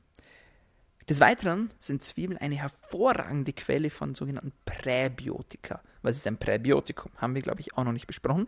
Des 1.09 1.19
Weiteren 1.19 1.71
sind 1.79 2.03
Zwiebeln 2.03 2.37
eine 2.37 2.53
hervorragende 2.53 3.51
Quelle 3.51 3.89
von 3.89 4.13
sogenannten 4.13 4.53
Präbiotika. 4.63 5.81
Was 6.03 6.17
ist 6.17 6.27
ein 6.27 6.37
Präbiotikum? 6.37 7.11
Haben 7.17 7.33
wir, 7.33 7.41
glaube 7.41 7.61
ich, 7.61 7.75
auch 7.75 7.83
noch 7.83 7.93
nicht 7.93 8.05
besprochen. 8.05 8.47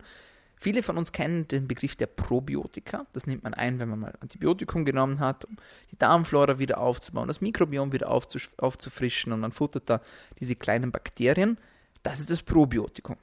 Viele 0.54 0.84
von 0.84 0.96
uns 0.96 1.10
kennen 1.10 1.48
den 1.48 1.66
Begriff 1.66 1.96
der 1.96 2.06
Probiotika. 2.06 3.04
Das 3.14 3.26
nimmt 3.26 3.42
man 3.42 3.52
ein, 3.52 3.80
wenn 3.80 3.88
man 3.88 3.98
mal 3.98 4.14
Antibiotikum 4.20 4.84
genommen 4.84 5.18
hat, 5.18 5.44
um 5.44 5.56
die 5.90 5.98
Darmflora 5.98 6.60
wieder 6.60 6.78
aufzubauen, 6.78 7.26
das 7.26 7.40
Mikrobiom 7.40 7.92
wieder 7.92 8.08
aufzufrischen 8.08 9.32
und 9.32 9.40
man 9.40 9.50
futtert 9.50 9.90
da 9.90 10.00
diese 10.38 10.54
kleinen 10.54 10.92
Bakterien. 10.92 11.58
Das 12.04 12.20
ist 12.20 12.30
das 12.30 12.44
Probiotikum. 12.44 13.16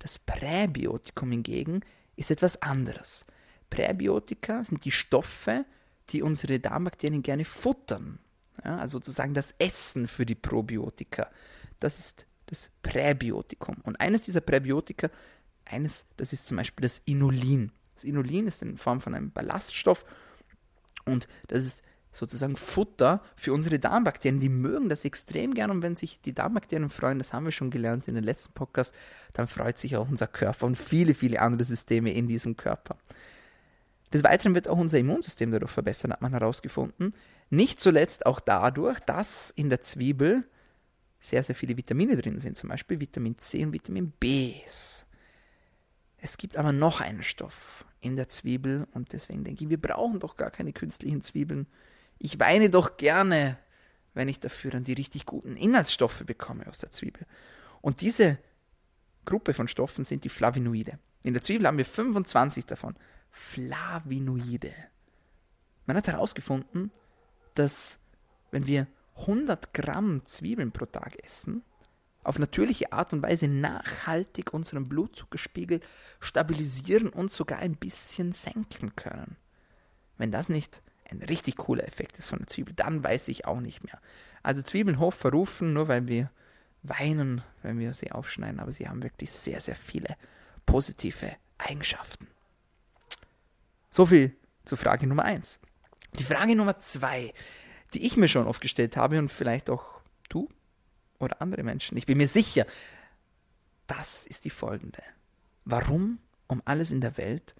Das 0.00 0.18
Präbiotikum 0.18 1.30
hingegen 1.30 1.80
ist 2.14 2.30
etwas 2.30 2.60
anderes. 2.60 3.24
Präbiotika 3.70 4.62
sind 4.64 4.84
die 4.84 4.92
Stoffe, 4.92 5.64
die 6.10 6.20
unsere 6.20 6.60
Darmbakterien 6.60 7.22
gerne 7.22 7.46
futtern. 7.46 8.18
Ja, 8.64 8.78
also 8.78 8.98
sozusagen 8.98 9.34
das 9.34 9.54
Essen 9.58 10.08
für 10.08 10.26
die 10.26 10.34
Probiotika. 10.34 11.30
Das 11.80 11.98
ist 11.98 12.26
das 12.46 12.70
Präbiotikum. 12.82 13.76
Und 13.82 14.00
eines 14.00 14.22
dieser 14.22 14.40
Präbiotika, 14.40 15.10
eines, 15.64 16.06
das 16.16 16.32
ist 16.32 16.46
zum 16.46 16.56
Beispiel 16.56 16.82
das 16.82 17.02
Inulin. 17.04 17.72
Das 17.94 18.04
Inulin 18.04 18.46
ist 18.46 18.62
in 18.62 18.76
Form 18.76 19.00
von 19.00 19.14
einem 19.14 19.30
Ballaststoff 19.30 20.04
und 21.04 21.28
das 21.48 21.64
ist 21.64 21.82
sozusagen 22.12 22.56
Futter 22.56 23.22
für 23.36 23.52
unsere 23.52 23.78
Darmbakterien. 23.78 24.40
Die 24.40 24.48
mögen 24.48 24.88
das 24.88 25.04
extrem 25.04 25.54
gern 25.54 25.70
und 25.70 25.82
wenn 25.82 25.96
sich 25.96 26.20
die 26.20 26.34
Darmbakterien 26.34 26.88
freuen, 26.88 27.18
das 27.18 27.32
haben 27.32 27.44
wir 27.44 27.52
schon 27.52 27.70
gelernt 27.70 28.08
in 28.08 28.14
den 28.14 28.24
letzten 28.24 28.52
Podcast, 28.54 28.94
dann 29.34 29.46
freut 29.46 29.78
sich 29.78 29.96
auch 29.96 30.08
unser 30.08 30.26
Körper 30.26 30.66
und 30.66 30.76
viele, 30.76 31.14
viele 31.14 31.40
andere 31.40 31.64
Systeme 31.64 32.12
in 32.12 32.26
diesem 32.26 32.56
Körper. 32.56 32.96
Des 34.12 34.24
Weiteren 34.24 34.54
wird 34.54 34.68
auch 34.68 34.78
unser 34.78 34.98
Immunsystem 34.98 35.50
dadurch 35.50 35.72
verbessern, 35.72 36.12
hat 36.12 36.22
man 36.22 36.32
herausgefunden. 36.32 37.12
Nicht 37.50 37.80
zuletzt 37.80 38.26
auch 38.26 38.40
dadurch, 38.40 39.00
dass 39.00 39.50
in 39.50 39.70
der 39.70 39.80
Zwiebel 39.80 40.48
sehr, 41.20 41.42
sehr 41.42 41.54
viele 41.54 41.76
Vitamine 41.76 42.16
drin 42.16 42.38
sind, 42.38 42.56
zum 42.56 42.68
Beispiel 42.68 43.00
Vitamin 43.00 43.38
C 43.38 43.64
und 43.64 43.72
Vitamin 43.72 44.10
B. 44.10 44.54
Es 46.18 46.38
gibt 46.38 46.56
aber 46.56 46.72
noch 46.72 47.00
einen 47.00 47.22
Stoff 47.22 47.84
in 48.00 48.16
der 48.16 48.28
Zwiebel 48.28 48.86
und 48.92 49.12
deswegen 49.12 49.44
denke 49.44 49.64
ich, 49.64 49.70
wir 49.70 49.80
brauchen 49.80 50.20
doch 50.20 50.36
gar 50.36 50.50
keine 50.50 50.72
künstlichen 50.72 51.22
Zwiebeln. 51.22 51.66
Ich 52.18 52.38
weine 52.40 52.70
doch 52.70 52.96
gerne, 52.96 53.58
wenn 54.14 54.28
ich 54.28 54.40
dafür 54.40 54.70
dann 54.70 54.84
die 54.84 54.94
richtig 54.94 55.26
guten 55.26 55.56
Inhaltsstoffe 55.56 56.24
bekomme 56.24 56.66
aus 56.66 56.78
der 56.78 56.90
Zwiebel. 56.90 57.26
Und 57.80 58.00
diese 58.00 58.38
Gruppe 59.24 59.54
von 59.54 59.68
Stoffen 59.68 60.04
sind 60.04 60.24
die 60.24 60.28
Flavinoide. 60.28 60.98
In 61.22 61.34
der 61.34 61.42
Zwiebel 61.42 61.66
haben 61.66 61.78
wir 61.78 61.84
25 61.84 62.64
davon. 62.66 62.94
Flavinoide. 63.30 64.72
Man 65.84 65.96
hat 65.96 66.06
herausgefunden, 66.06 66.90
dass 67.58 67.98
wenn 68.50 68.66
wir 68.66 68.86
100 69.18 69.72
Gramm 69.74 70.22
Zwiebeln 70.26 70.72
pro 70.72 70.86
Tag 70.86 71.22
essen, 71.24 71.62
auf 72.22 72.38
natürliche 72.38 72.92
Art 72.92 73.12
und 73.12 73.22
Weise 73.22 73.46
nachhaltig 73.46 74.52
unseren 74.52 74.88
Blutzuckerspiegel 74.88 75.80
stabilisieren 76.18 77.08
und 77.08 77.30
sogar 77.30 77.60
ein 77.60 77.76
bisschen 77.76 78.32
senken 78.32 78.96
können. 78.96 79.36
Wenn 80.18 80.32
das 80.32 80.48
nicht 80.48 80.82
ein 81.08 81.22
richtig 81.22 81.56
cooler 81.56 81.86
Effekt 81.86 82.18
ist 82.18 82.28
von 82.28 82.40
der 82.40 82.48
Zwiebel, 82.48 82.74
dann 82.74 83.04
weiß 83.04 83.28
ich 83.28 83.44
auch 83.44 83.60
nicht 83.60 83.84
mehr. 83.84 84.00
Also 84.42 84.62
Zwiebeln 84.62 84.98
hoch 84.98 85.12
verrufen, 85.12 85.72
nur 85.72 85.86
weil 85.86 86.08
wir 86.08 86.30
weinen, 86.82 87.42
wenn 87.62 87.78
wir 87.78 87.92
sie 87.92 88.10
aufschneiden, 88.10 88.58
aber 88.58 88.72
sie 88.72 88.88
haben 88.88 89.02
wirklich 89.02 89.30
sehr, 89.30 89.60
sehr 89.60 89.76
viele 89.76 90.16
positive 90.64 91.32
Eigenschaften. 91.58 92.26
So 93.90 94.06
viel 94.06 94.36
zur 94.64 94.78
Frage 94.78 95.06
Nummer 95.06 95.24
1. 95.24 95.60
Die 96.18 96.24
Frage 96.24 96.56
Nummer 96.56 96.78
zwei, 96.78 97.34
die 97.92 98.06
ich 98.06 98.16
mir 98.16 98.28
schon 98.28 98.46
oft 98.46 98.60
gestellt 98.60 98.96
habe 98.96 99.18
und 99.18 99.30
vielleicht 99.30 99.68
auch 99.68 100.00
du 100.28 100.48
oder 101.18 101.42
andere 101.42 101.62
Menschen, 101.62 101.98
ich 101.98 102.06
bin 102.06 102.18
mir 102.18 102.28
sicher, 102.28 102.66
das 103.86 104.26
ist 104.26 104.44
die 104.44 104.50
folgende. 104.50 105.02
Warum 105.64 106.18
um 106.46 106.62
alles 106.64 106.90
in 106.90 107.00
der 107.00 107.16
Welt 107.18 107.54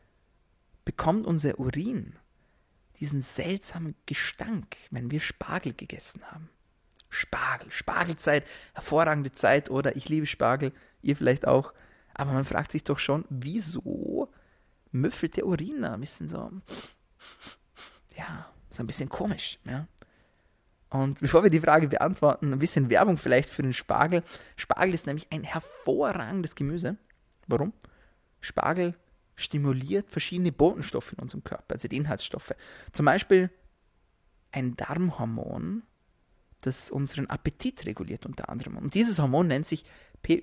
bekommt 0.84 1.26
unser 1.26 1.58
Urin 1.58 2.14
diesen 2.98 3.20
seltsamen 3.20 3.94
Gestank, 4.06 4.76
wenn 4.90 5.10
wir 5.10 5.20
Spargel 5.20 5.74
gegessen 5.74 6.22
haben? 6.30 6.48
Spargel, 7.10 7.70
Spargelzeit, 7.70 8.46
hervorragende 8.72 9.32
Zeit 9.32 9.70
oder 9.70 9.96
ich 9.96 10.08
liebe 10.08 10.26
Spargel, 10.26 10.72
ihr 11.02 11.16
vielleicht 11.16 11.46
auch. 11.46 11.74
Aber 12.14 12.32
man 12.32 12.44
fragt 12.44 12.72
sich 12.72 12.84
doch 12.84 12.98
schon, 12.98 13.26
wieso 13.28 14.32
müffelt 14.92 15.36
der 15.36 15.46
Urin 15.46 15.82
da 15.82 15.94
ein 15.94 16.00
bisschen 16.00 16.28
so? 16.28 16.50
Ja, 18.16 18.50
so 18.70 18.82
ein 18.82 18.86
bisschen 18.86 19.08
komisch, 19.08 19.58
ja. 19.66 19.86
Und 20.88 21.20
bevor 21.20 21.42
wir 21.42 21.50
die 21.50 21.60
Frage 21.60 21.88
beantworten, 21.88 22.52
ein 22.52 22.58
bisschen 22.58 22.90
Werbung 22.90 23.16
vielleicht 23.16 23.50
für 23.50 23.62
den 23.62 23.72
Spargel. 23.72 24.22
Spargel 24.56 24.94
ist 24.94 25.06
nämlich 25.06 25.26
ein 25.32 25.42
hervorragendes 25.42 26.54
Gemüse. 26.54 26.96
Warum? 27.48 27.72
Spargel 28.40 28.94
stimuliert 29.34 30.10
verschiedene 30.10 30.52
Botenstoffe 30.52 31.12
in 31.12 31.18
unserem 31.18 31.44
Körper, 31.44 31.74
also 31.74 31.88
die 31.88 31.96
Inhaltsstoffe. 31.96 32.54
Zum 32.92 33.04
Beispiel 33.04 33.50
ein 34.52 34.76
Darmhormon, 34.76 35.82
das 36.62 36.90
unseren 36.90 37.26
Appetit 37.26 37.84
reguliert 37.84 38.24
unter 38.24 38.48
anderem. 38.48 38.76
Und 38.76 38.94
dieses 38.94 39.18
Hormon 39.18 39.48
nennt 39.48 39.66
sich 39.66 39.84
PYY. 40.22 40.40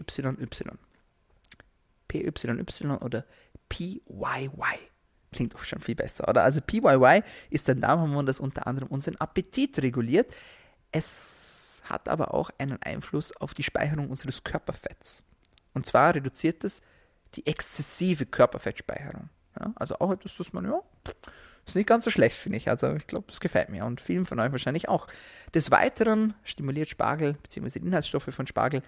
PYY 2.07 2.87
oder 3.01 3.25
PYY. 3.69 4.79
Klingt 5.33 5.53
doch 5.53 5.63
schon 5.63 5.79
viel 5.79 5.95
besser, 5.95 6.27
oder? 6.29 6.43
Also 6.43 6.61
PYY 6.61 7.23
ist 7.49 7.69
ein 7.69 7.81
Darmhormon, 7.81 8.25
das 8.25 8.39
unter 8.39 8.67
anderem 8.67 8.87
unseren 8.89 9.15
Appetit 9.17 9.81
reguliert. 9.81 10.33
Es 10.91 11.81
hat 11.83 12.07
aber 12.07 12.33
auch 12.33 12.49
einen 12.57 12.81
Einfluss 12.81 13.35
auf 13.35 13.53
die 13.53 13.63
Speicherung 13.63 14.09
unseres 14.09 14.43
Körperfetts. 14.43 15.23
Und 15.73 15.85
zwar 15.85 16.15
reduziert 16.15 16.63
es 16.63 16.81
die 17.35 17.45
exzessive 17.47 18.25
Körperfettspeicherung. 18.25 19.29
Ja, 19.59 19.73
also 19.75 19.99
auch 19.99 20.11
etwas, 20.11 20.35
das 20.37 20.53
man, 20.53 20.65
ja, 20.65 20.81
ist 21.65 21.75
nicht 21.75 21.87
ganz 21.87 22.03
so 22.03 22.09
schlecht, 22.09 22.37
finde 22.37 22.57
ich. 22.57 22.69
Also 22.69 22.93
ich 22.93 23.07
glaube, 23.07 23.25
das 23.27 23.39
gefällt 23.39 23.69
mir 23.69 23.85
und 23.85 24.01
vielen 24.01 24.25
von 24.25 24.39
euch 24.39 24.51
wahrscheinlich 24.51 24.89
auch. 24.89 25.07
Des 25.53 25.71
Weiteren 25.71 26.33
stimuliert 26.43 26.89
Spargel 26.89 27.33
bzw. 27.33 27.79
Inhaltsstoffe 27.79 28.29
von 28.29 28.47
Spargel 28.47 28.81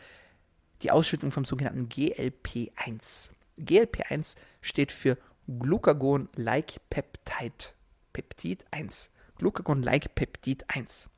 die 0.82 0.92
Ausschüttung 0.92 1.32
vom 1.32 1.46
sogenannten 1.46 1.88
GLP1. 1.88 3.30
GLP1 3.58 4.36
steht 4.62 4.92
für 4.92 5.18
Glucagon-like 5.48 6.82
Peptide, 6.90 7.74
Peptid 8.14 8.66
1. 8.72 9.12
Glucagon-like 9.38 10.16
Peptid 10.16 10.66
1. 10.68 11.10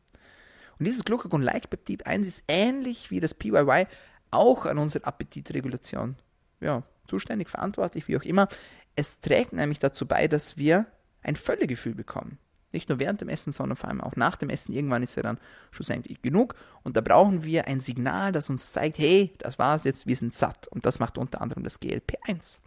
Und 0.80 0.86
dieses 0.86 1.06
Glucagon-like 1.06 1.70
Peptid 1.70 2.06
1 2.06 2.28
ist 2.28 2.44
ähnlich 2.48 3.10
wie 3.10 3.20
das 3.20 3.34
PYY 3.34 3.88
auch 4.32 4.66
an 4.66 4.78
unserer 4.78 5.08
Appetitregulation 5.08 6.18
ja, 6.60 6.84
zuständig, 7.08 7.50
verantwortlich, 7.50 8.08
wie 8.08 8.18
auch 8.18 8.24
immer. 8.24 8.48
Es 8.96 9.20
trägt 9.20 9.54
nämlich 9.54 9.80
dazu 9.80 10.06
bei, 10.06 10.28
dass 10.28 10.58
wir 10.58 10.86
ein 11.22 11.36
Völlegefühl 11.36 11.96
bekommen. 11.96 12.38
Nicht 12.74 12.90
nur 12.90 13.00
während 13.00 13.22
dem 13.22 13.30
Essen, 13.30 13.54
sondern 13.54 13.78
vor 13.78 13.90
allem 13.90 14.02
auch 14.02 14.16
nach 14.18 14.36
dem 14.36 14.50
Essen. 14.50 14.74
Irgendwann 14.74 15.04
ist 15.04 15.16
ja 15.16 15.24
dann 15.24 15.40
schlussendlich 15.72 16.22
genug. 16.22 16.56
Und 16.84 16.98
da 16.98 17.02
brauchen 17.02 17.44
wir 17.44 17.68
ein 17.68 17.80
Signal, 17.80 18.34
das 18.34 18.50
uns 18.50 18.72
zeigt, 18.72 18.98
hey, 18.98 19.34
das 19.38 19.58
war's 19.58 19.86
jetzt, 19.86 20.06
wir 20.06 20.16
sind 20.16 20.34
satt. 20.34 20.68
Und 20.68 20.86
das 20.86 21.00
macht 21.00 21.18
unter 21.18 21.42
anderem 21.42 21.64
das 21.64 21.82
GLP1. 21.82 22.60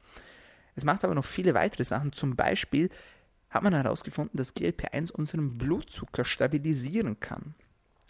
Es 0.77 0.85
macht 0.85 1.05
aber 1.05 1.15
noch 1.15 1.25
viele 1.25 1.55
weitere 1.55 1.85
Sachen. 1.85 2.13
Zum 2.13 2.37
Beispiel 2.37 2.91
hat 3.51 3.63
man 3.63 3.75
herausgefunden, 3.75 4.37
dass 4.37 4.55
GLP-1 4.55 5.11
unseren 5.13 5.59
Blutzucker 5.59 6.25
stabilisieren 6.25 7.19
kann. 7.21 7.55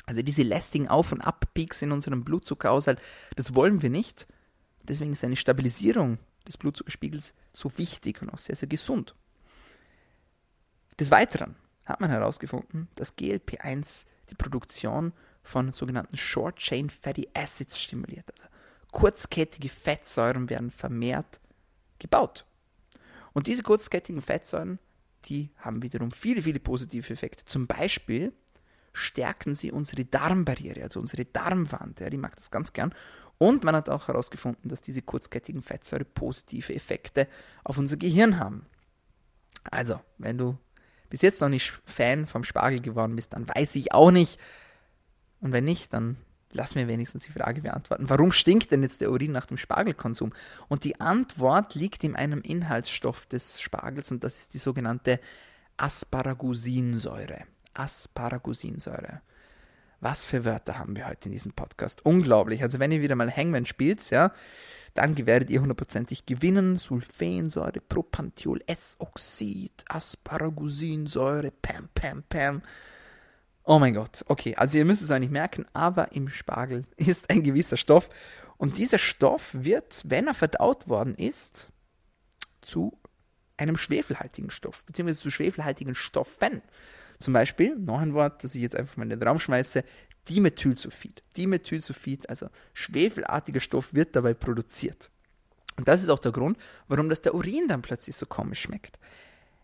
Also 0.07 0.23
diese 0.23 0.43
lästigen 0.43 0.88
Auf- 0.88 1.12
und 1.12 1.21
Abpeaks 1.21 1.83
in 1.83 1.93
unserem 1.93 2.25
Blutzuckerhaushalt, 2.25 3.00
das 3.37 3.55
wollen 3.55 3.83
wir 3.83 3.90
nicht. 3.90 4.26
Deswegen 4.83 5.12
ist 5.12 5.25
eine 5.25 5.37
Stabilisierung 5.37 6.19
des 6.47 6.59
Blutzuckerspiegels 6.59 7.35
so 7.52 7.76
wichtig 7.79 8.21
und 8.23 8.31
auch 8.31 8.38
sehr, 8.38 8.57
sehr 8.57 8.69
gesund. 8.69 9.14
Des 10.99 11.11
Weiteren 11.11 11.57
hat 11.85 12.00
man 12.00 12.11
herausgefunden, 12.11 12.88
dass 12.97 13.17
GLP-1 13.17 14.07
die 14.31 14.35
Produktion 14.35 15.12
von 15.43 15.73
sogenannten 15.73 16.17
Short 16.17 16.57
Chain 16.57 16.90
Fatty 16.90 17.29
Acids 17.35 17.81
stimuliert. 17.81 18.31
Also 18.33 18.47
kurzkettige 18.93 19.69
Fettsäuren 19.69 20.50
werden 20.50 20.71
vermehrt 20.71 21.40
gebaut. 21.99 22.45
Und 23.32 23.46
diese 23.46 23.62
kurzkettigen 23.62 24.20
Fettsäuren, 24.20 24.78
die 25.26 25.50
haben 25.58 25.82
wiederum 25.82 26.12
viele, 26.12 26.42
viele 26.42 26.60
positive 26.60 27.12
Effekte. 27.12 27.44
Zum 27.44 27.66
Beispiel 27.66 28.32
stärken 28.92 29.54
sie 29.54 29.70
unsere 29.70 30.04
Darmbarriere, 30.04 30.82
also 30.82 31.00
unsere 31.00 31.25
Darmwand. 31.25 32.00
Ja, 32.00 32.10
die 32.10 32.16
mag 32.16 32.34
das 32.37 32.50
ganz 32.50 32.72
gern. 32.72 32.94
Und 33.38 33.64
man 33.64 33.75
hat 33.75 33.88
auch 33.88 34.08
herausgefunden, 34.08 34.68
dass 34.68 34.80
diese 34.82 35.02
kurzkettigen 35.02 35.62
Fettsäuren 35.62 36.06
positive 36.14 36.75
Effekte 36.75 37.26
auf 37.64 37.78
unser 37.78 37.96
Gehirn 37.96 38.38
haben. 38.38 38.66
Also, 39.64 40.00
wenn 40.18 40.38
du 40.38 40.58
bis 41.08 41.22
jetzt 41.22 41.40
noch 41.40 41.49
nicht 41.49 41.72
Fan 41.84 42.26
vom 42.26 42.44
Spargel 42.44 42.80
geworden 42.80 43.16
bist, 43.16 43.32
dann 43.32 43.49
weiß 43.49 43.76
ich 43.76 43.92
auch 43.92 44.10
nicht. 44.10 44.38
Und 45.40 45.52
wenn 45.52 45.64
nicht, 45.64 45.92
dann 45.92 46.16
lass 46.52 46.75
mir 46.75 46.88
wenigstens 46.88 47.25
die 47.25 47.33
Frage 47.33 47.62
beantworten. 47.62 48.09
Warum 48.09 48.33
stinkt 48.33 48.71
denn 48.73 48.83
jetzt 48.83 49.00
der 49.00 49.11
Urin 49.11 49.33
nach 49.33 49.47
dem 49.47 49.57
Spargelkonsum? 49.57 50.33
Und 50.69 50.85
die 50.85 51.00
Antwort 51.00 51.75
liegt 51.75 52.04
in 52.04 52.16
einem 52.16 52.40
Inhaltsstoff 52.40 53.26
des 53.26 53.61
Spargels 53.61 54.11
und 54.11 54.25
das 54.25 54.38
ist 54.38 54.54
die 54.54 54.59
sogenannte 54.59 55.21
Asparagusinsäure. 55.76 57.45
Asparagusinsäure. 57.75 59.23
Was 60.00 60.25
für 60.25 60.45
Wörter 60.45 60.78
haben 60.78 60.97
wir 60.97 61.07
heute 61.07 61.26
in 61.26 61.33
diesem 61.33 61.52
Podcast? 61.52 62.04
Unglaublich. 62.04 62.62
Also 62.62 62.78
wenn 62.78 62.90
ihr 62.90 63.02
wieder 63.02 63.16
mal 63.16 63.35
Hangman 63.35 63.66
spielt, 63.66 64.09
ja, 64.11 64.33
dann 64.95 65.16
werdet 65.26 65.50
ihr 65.50 65.61
hundertprozentig 65.61 66.26
gewinnen. 66.26 66.78
Sulfensäure, 66.78 67.80
Propantiol, 67.80 68.62
S-Oxid, 68.66 69.85
Asparagusinsäure, 69.88 71.50
Pam, 71.50 71.88
Pam, 71.95 72.25
Pam. 72.28 72.62
Oh 73.64 73.79
mein 73.79 73.95
Gott. 73.95 74.25
Okay, 74.26 74.55
also 74.57 74.79
ihr 74.79 74.85
müsst 74.85 75.02
es 75.02 75.11
eigentlich 75.11 75.31
merken, 75.31 75.67
aber 75.73 76.12
im 76.12 76.29
Spargel 76.29 76.85
ist 76.97 77.31
ein 77.31 77.43
gewisser 77.43 77.76
Stoff. 77.76 78.09
Und 78.57 78.79
dieser 78.79 78.99
Stoff 78.99 79.50
wird, 79.52 80.02
wenn 80.07 80.26
er 80.26 80.35
verdaut 80.35 80.88
worden 80.88 81.14
ist, 81.14 81.69
zu 82.61 82.99
einem 83.57 83.76
schwefelhaltigen 83.76 84.50
Stoff, 84.50 84.85
beziehungsweise 84.85 85.21
zu 85.21 85.31
schwefelhaltigen 85.31 85.95
Stoffen. 85.95 86.62
Zum 87.19 87.35
Beispiel, 87.35 87.76
noch 87.76 88.00
ein 88.00 88.14
Wort, 88.14 88.43
das 88.43 88.55
ich 88.55 88.62
jetzt 88.62 88.76
einfach 88.76 88.97
mal 88.97 89.05
in 89.05 89.11
den 89.11 89.23
Raum 89.23 89.38
schmeiße, 89.38 89.85
Dimethylsulfid. 90.29 91.23
Dimethylsulfid, 91.37 92.29
also 92.29 92.49
schwefelartiger 92.73 93.61
Stoff, 93.61 93.95
wird 93.95 94.17
dabei 94.17 94.35
produziert. 94.35 95.11
Und 95.76 95.88
das 95.88 96.02
ist 96.02 96.09
auch 96.09 96.19
der 96.19 96.33
Grund, 96.33 96.59
warum 96.88 97.09
das 97.09 97.23
der 97.23 97.35
Urin 97.35 97.69
dann 97.69 97.83
plötzlich 97.83 98.17
so 98.17 98.26
komisch 98.26 98.61
schmeckt. 98.61 98.99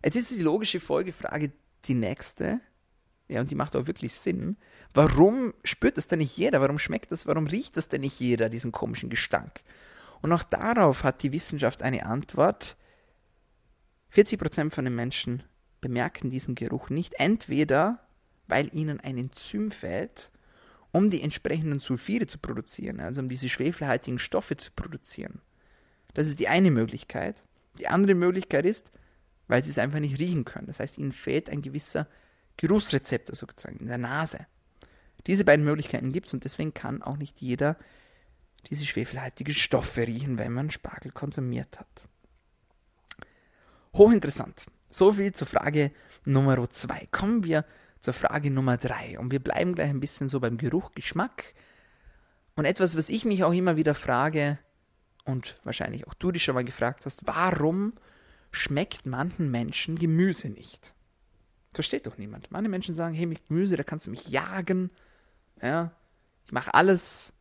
Jetzt 0.05 0.17
ist 0.17 0.31
die 0.31 0.43
logische 0.43 0.81
Folgefrage 0.81 1.53
die 1.85 1.95
nächste, 1.95 2.61
ja, 3.29 3.41
und 3.41 3.51
die 3.51 3.55
macht 3.55 3.75
auch 3.75 3.87
wirklich 3.87 4.15
Sinn. 4.15 4.57
Warum 4.95 5.53
spürt 5.65 5.97
das 5.97 6.07
denn 6.07 6.21
nicht 6.21 6.37
jeder? 6.37 6.61
Warum 6.61 6.79
schmeckt 6.79 7.11
das? 7.11 7.27
Warum 7.27 7.47
riecht 7.47 7.77
das 7.77 7.89
denn 7.89 8.03
nicht 8.03 8.21
jeder, 8.21 8.49
diesen 8.49 8.73
komischen 8.73 9.11
Gestank? 9.11 9.63
Und 10.23 10.33
auch 10.33 10.45
darauf 10.45 11.05
hat 11.05 11.23
die 11.23 11.33
Wissenschaft 11.33 11.83
eine 11.83 12.07
Antwort. 12.07 12.77
40% 14.15 14.71
von 14.71 14.85
den 14.85 14.95
Menschen 14.95 15.43
bemerken 15.81 16.31
diesen 16.31 16.55
Geruch 16.55 16.89
nicht, 16.89 17.15
entweder 17.15 18.01
weil 18.47 18.73
ihnen 18.73 19.01
ein 19.01 19.19
Enzym 19.19 19.73
fehlt, 19.73 20.31
um 20.93 21.11
die 21.11 21.23
entsprechenden 21.23 21.81
Sulfide 21.81 22.27
zu 22.27 22.39
produzieren, 22.39 23.01
also 23.01 23.21
um 23.21 23.29
diese 23.29 23.49
schwefelhaltigen 23.49 24.21
Stoffe 24.21 24.57
zu 24.57 24.71
produzieren. 24.71 25.41
Das 26.15 26.29
ist 26.29 26.39
die 26.39 26.49
eine 26.49 26.71
Möglichkeit. 26.71 27.45
Die 27.79 27.89
andere 27.89 28.15
Möglichkeit 28.15 28.65
ist, 28.65 28.93
weil 29.49 29.63
sie 29.65 29.71
es 29.71 29.79
einfach 29.79 29.99
nicht 29.99 30.19
riechen 30.19 30.45
können. 30.45 30.69
Das 30.69 30.81
heißt, 30.81 30.97
ihnen 30.97 31.13
fehlt 31.13 31.51
ein 31.51 31.61
gewisser 31.61 32.09
Geruchsrezeptor 32.57 33.35
sozusagen 33.35 33.79
in 33.79 33.87
der 33.87 33.99
Nase. 33.99 34.47
Diese 35.27 35.45
beiden 35.45 35.65
Möglichkeiten 35.65 36.13
gibt 36.13 36.27
es 36.27 36.35
und 36.35 36.45
deswegen 36.45 36.73
kann 36.73 37.03
auch 37.03 37.17
nicht 37.17 37.41
jeder 37.41 37.77
diese 38.71 38.85
schwefelhaltigen 38.85 39.55
Stoffe 39.55 40.07
riechen, 40.07 40.39
wenn 40.39 40.53
man 40.53 40.71
Spargel 40.71 41.13
konsumiert 41.13 41.79
hat. 41.79 42.03
Hochinteressant. 43.95 44.67
So 44.91 45.13
viel 45.13 45.33
zur 45.33 45.47
Frage 45.47 45.93
Nummer 46.25 46.69
zwei. 46.71 47.09
Kommen 47.11 47.45
wir 47.45 47.65
zur 48.01 48.15
Frage 48.15 48.51
Nummer 48.51 48.77
drei. 48.77 49.19
Und 49.19 49.31
wir 49.31 49.41
bleiben 49.41 49.75
gleich 49.75 49.91
ein 49.91 50.01
bisschen 50.01 50.29
so 50.29 50.41
beim 50.41 50.59
Geruch, 50.59 50.93
Geschmack. 50.93 51.55
Und 52.55 52.65
etwas, 52.65 52.97
was 52.97 53.09
ich 53.09 53.25
mich 53.25 53.45
auch 53.45 53.53
immer 53.53 53.77
wieder 53.77 53.95
frage, 53.95 54.59
und 55.27 55.59
wahrscheinlich 55.65 56.07
auch 56.07 56.15
du 56.15 56.31
dich 56.31 56.45
schon 56.45 56.55
mal 56.55 56.65
gefragt 56.65 57.05
hast, 57.05 57.27
warum 57.27 57.93
schmeckt 58.53 59.07
manchen 59.07 59.51
Menschen 59.51 59.99
Gemüse 59.99 60.49
nicht? 60.49 60.95
Versteht 61.77 62.07
doch 62.07 62.17
niemand. 62.17 62.51
Manche 62.51 62.71
Menschen 62.71 62.95
sagen, 62.95 63.15
hey, 63.15 63.27
mit 63.27 63.47
Gemüse, 63.49 63.77
da 63.77 63.83
kannst 63.83 64.07
du 64.07 64.11
mich 64.11 64.29
jagen. 64.29 64.91
Ja, 65.61 65.93
ich 66.47 66.53
mache 66.53 66.73
alles, 66.73 67.35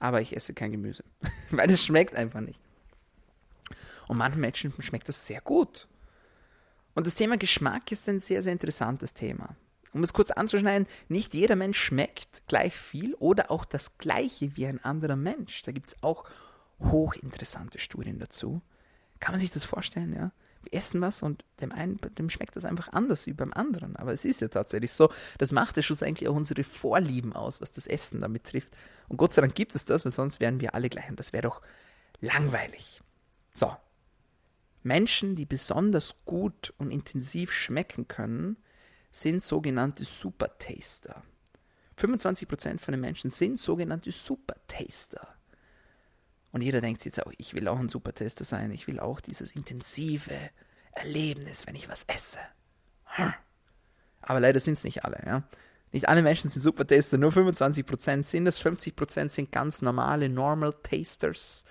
aber 0.00 0.20
ich 0.20 0.34
esse 0.34 0.54
kein 0.54 0.72
Gemüse. 0.72 1.04
Weil 1.52 1.70
es 1.70 1.84
schmeckt 1.84 2.16
einfach 2.16 2.40
nicht. 2.40 2.60
Und 4.08 4.16
manchen 4.16 4.40
Menschen 4.40 4.72
schmeckt 4.80 5.08
das 5.08 5.24
sehr 5.24 5.40
gut. 5.40 5.86
Und 6.96 7.06
das 7.06 7.14
Thema 7.14 7.36
Geschmack 7.36 7.92
ist 7.92 8.08
ein 8.08 8.18
sehr, 8.18 8.42
sehr 8.42 8.54
interessantes 8.54 9.14
Thema. 9.14 9.54
Um 9.92 10.02
es 10.02 10.12
kurz 10.12 10.32
anzuschneiden, 10.32 10.88
nicht 11.06 11.32
jeder 11.32 11.54
Mensch 11.54 11.78
schmeckt 11.78 12.42
gleich 12.48 12.74
viel 12.74 13.14
oder 13.20 13.52
auch 13.52 13.64
das 13.64 13.98
gleiche 13.98 14.56
wie 14.56 14.66
ein 14.66 14.84
anderer 14.84 15.14
Mensch. 15.14 15.62
Da 15.62 15.70
gibt 15.70 15.90
es 15.90 16.02
auch 16.02 16.24
hochinteressante 16.80 17.78
Studien 17.78 18.18
dazu. 18.18 18.62
Kann 19.20 19.32
man 19.32 19.40
sich 19.40 19.52
das 19.52 19.62
vorstellen, 19.62 20.12
ja? 20.12 20.32
Wir 20.62 20.74
essen 20.74 21.00
was 21.00 21.22
und 21.22 21.44
dem 21.60 21.72
einen, 21.72 21.98
dem 22.18 22.30
schmeckt 22.30 22.56
das 22.56 22.64
einfach 22.64 22.88
anders 22.92 23.26
wie 23.26 23.32
beim 23.32 23.52
anderen. 23.52 23.96
Aber 23.96 24.12
es 24.12 24.24
ist 24.24 24.40
ja 24.40 24.48
tatsächlich 24.48 24.92
so. 24.92 25.10
Das 25.38 25.52
macht 25.52 25.76
ja 25.76 25.82
schlussendlich 25.82 26.28
auch 26.28 26.36
unsere 26.36 26.64
Vorlieben 26.64 27.32
aus, 27.32 27.60
was 27.60 27.72
das 27.72 27.86
Essen 27.86 28.20
damit 28.20 28.44
trifft. 28.44 28.76
Und 29.08 29.16
Gott 29.16 29.32
sei 29.32 29.42
Dank 29.42 29.54
gibt 29.54 29.74
es 29.74 29.84
das, 29.84 30.04
weil 30.04 30.12
sonst 30.12 30.40
wären 30.40 30.60
wir 30.60 30.74
alle 30.74 30.88
gleich. 30.88 31.08
Und 31.08 31.18
das 31.18 31.32
wäre 31.32 31.42
doch 31.42 31.62
langweilig. 32.20 33.02
So. 33.54 33.74
Menschen, 34.82 35.36
die 35.36 35.44
besonders 35.44 36.16
gut 36.24 36.72
und 36.78 36.90
intensiv 36.90 37.52
schmecken 37.52 38.08
können, 38.08 38.56
sind 39.10 39.42
sogenannte 39.42 40.04
Supertaster. 40.04 41.22
25% 41.98 42.78
von 42.78 42.92
den 42.92 43.00
Menschen 43.00 43.30
sind 43.30 43.58
sogenannte 43.58 44.10
Supertaster. 44.10 45.36
Und 46.52 46.62
jeder 46.62 46.80
denkt 46.80 47.02
sich 47.02 47.14
jetzt 47.14 47.26
auch, 47.26 47.32
ich 47.38 47.54
will 47.54 47.68
auch 47.68 47.78
ein 47.78 47.88
Supertester 47.88 48.44
sein, 48.44 48.72
ich 48.72 48.86
will 48.86 48.98
auch 48.98 49.20
dieses 49.20 49.52
intensive 49.52 50.34
Erlebnis, 50.92 51.66
wenn 51.66 51.76
ich 51.76 51.88
was 51.88 52.04
esse. 52.04 52.38
Hm. 53.04 53.32
Aber 54.22 54.40
leider 54.40 54.60
sind 54.60 54.74
es 54.74 54.84
nicht 54.84 55.04
alle, 55.04 55.22
ja. 55.24 55.42
Nicht 55.92 56.08
alle 56.08 56.22
Menschen 56.22 56.48
sind 56.48 56.62
Supertaster, 56.62 57.18
nur 57.18 57.30
25% 57.30 58.24
sind 58.24 58.46
es, 58.46 58.60
50% 58.64 59.28
sind 59.28 59.50
ganz 59.50 59.82
normale 59.82 60.28
Normal 60.28 60.74
Tasters 60.82 61.64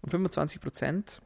und 0.00 0.12
25% 0.12 1.20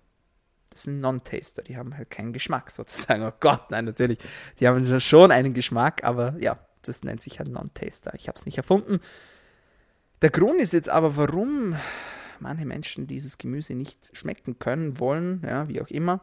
das 0.76 0.82
sind 0.82 1.00
Non-Taster, 1.00 1.62
die 1.62 1.78
haben 1.78 1.96
halt 1.96 2.10
keinen 2.10 2.34
Geschmack 2.34 2.70
sozusagen. 2.70 3.22
Oh 3.22 3.32
Gott, 3.40 3.70
nein, 3.70 3.86
natürlich, 3.86 4.18
die 4.60 4.68
haben 4.68 5.00
schon 5.00 5.32
einen 5.32 5.54
Geschmack, 5.54 6.04
aber 6.04 6.34
ja, 6.38 6.58
das 6.82 7.02
nennt 7.02 7.22
sich 7.22 7.38
halt 7.38 7.48
Non-Taster. 7.48 8.12
Ich 8.14 8.28
habe 8.28 8.36
es 8.36 8.44
nicht 8.44 8.58
erfunden. 8.58 9.00
Der 10.20 10.28
Grund 10.28 10.60
ist 10.60 10.74
jetzt 10.74 10.90
aber, 10.90 11.16
warum 11.16 11.76
manche 12.40 12.64
Menschen 12.64 13.06
dieses 13.06 13.38
Gemüse 13.38 13.74
nicht 13.74 14.10
schmecken 14.12 14.58
können, 14.58 14.98
wollen, 14.98 15.42
ja, 15.44 15.68
wie 15.68 15.80
auch 15.80 15.88
immer, 15.88 16.20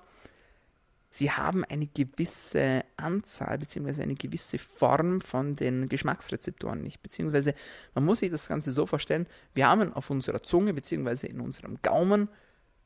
sie 1.10 1.32
haben 1.32 1.63
eine 1.65 1.88
gewisse 1.88 2.84
Anzahl 2.97 3.60
bzw. 3.60 4.02
eine 4.02 4.15
gewisse 4.15 4.58
Form 4.58 5.21
von 5.21 5.56
den 5.56 5.88
Geschmacksrezeptoren 5.88 6.82
nicht. 6.82 7.02
Beziehungsweise 7.02 7.54
man 7.93 8.06
muss 8.06 8.19
sich 8.19 8.32
das 8.32 8.47
Ganze 8.47 8.73
so 8.73 8.86
vorstellen, 8.86 9.28
wir 9.54 9.67
haben 9.67 9.93
auf 9.93 10.10
unserer 10.10 10.41
Zunge 10.41 10.73
bzw. 10.73 11.28
in 11.28 11.39
unserem 11.39 11.78
Gaumen 11.82 12.30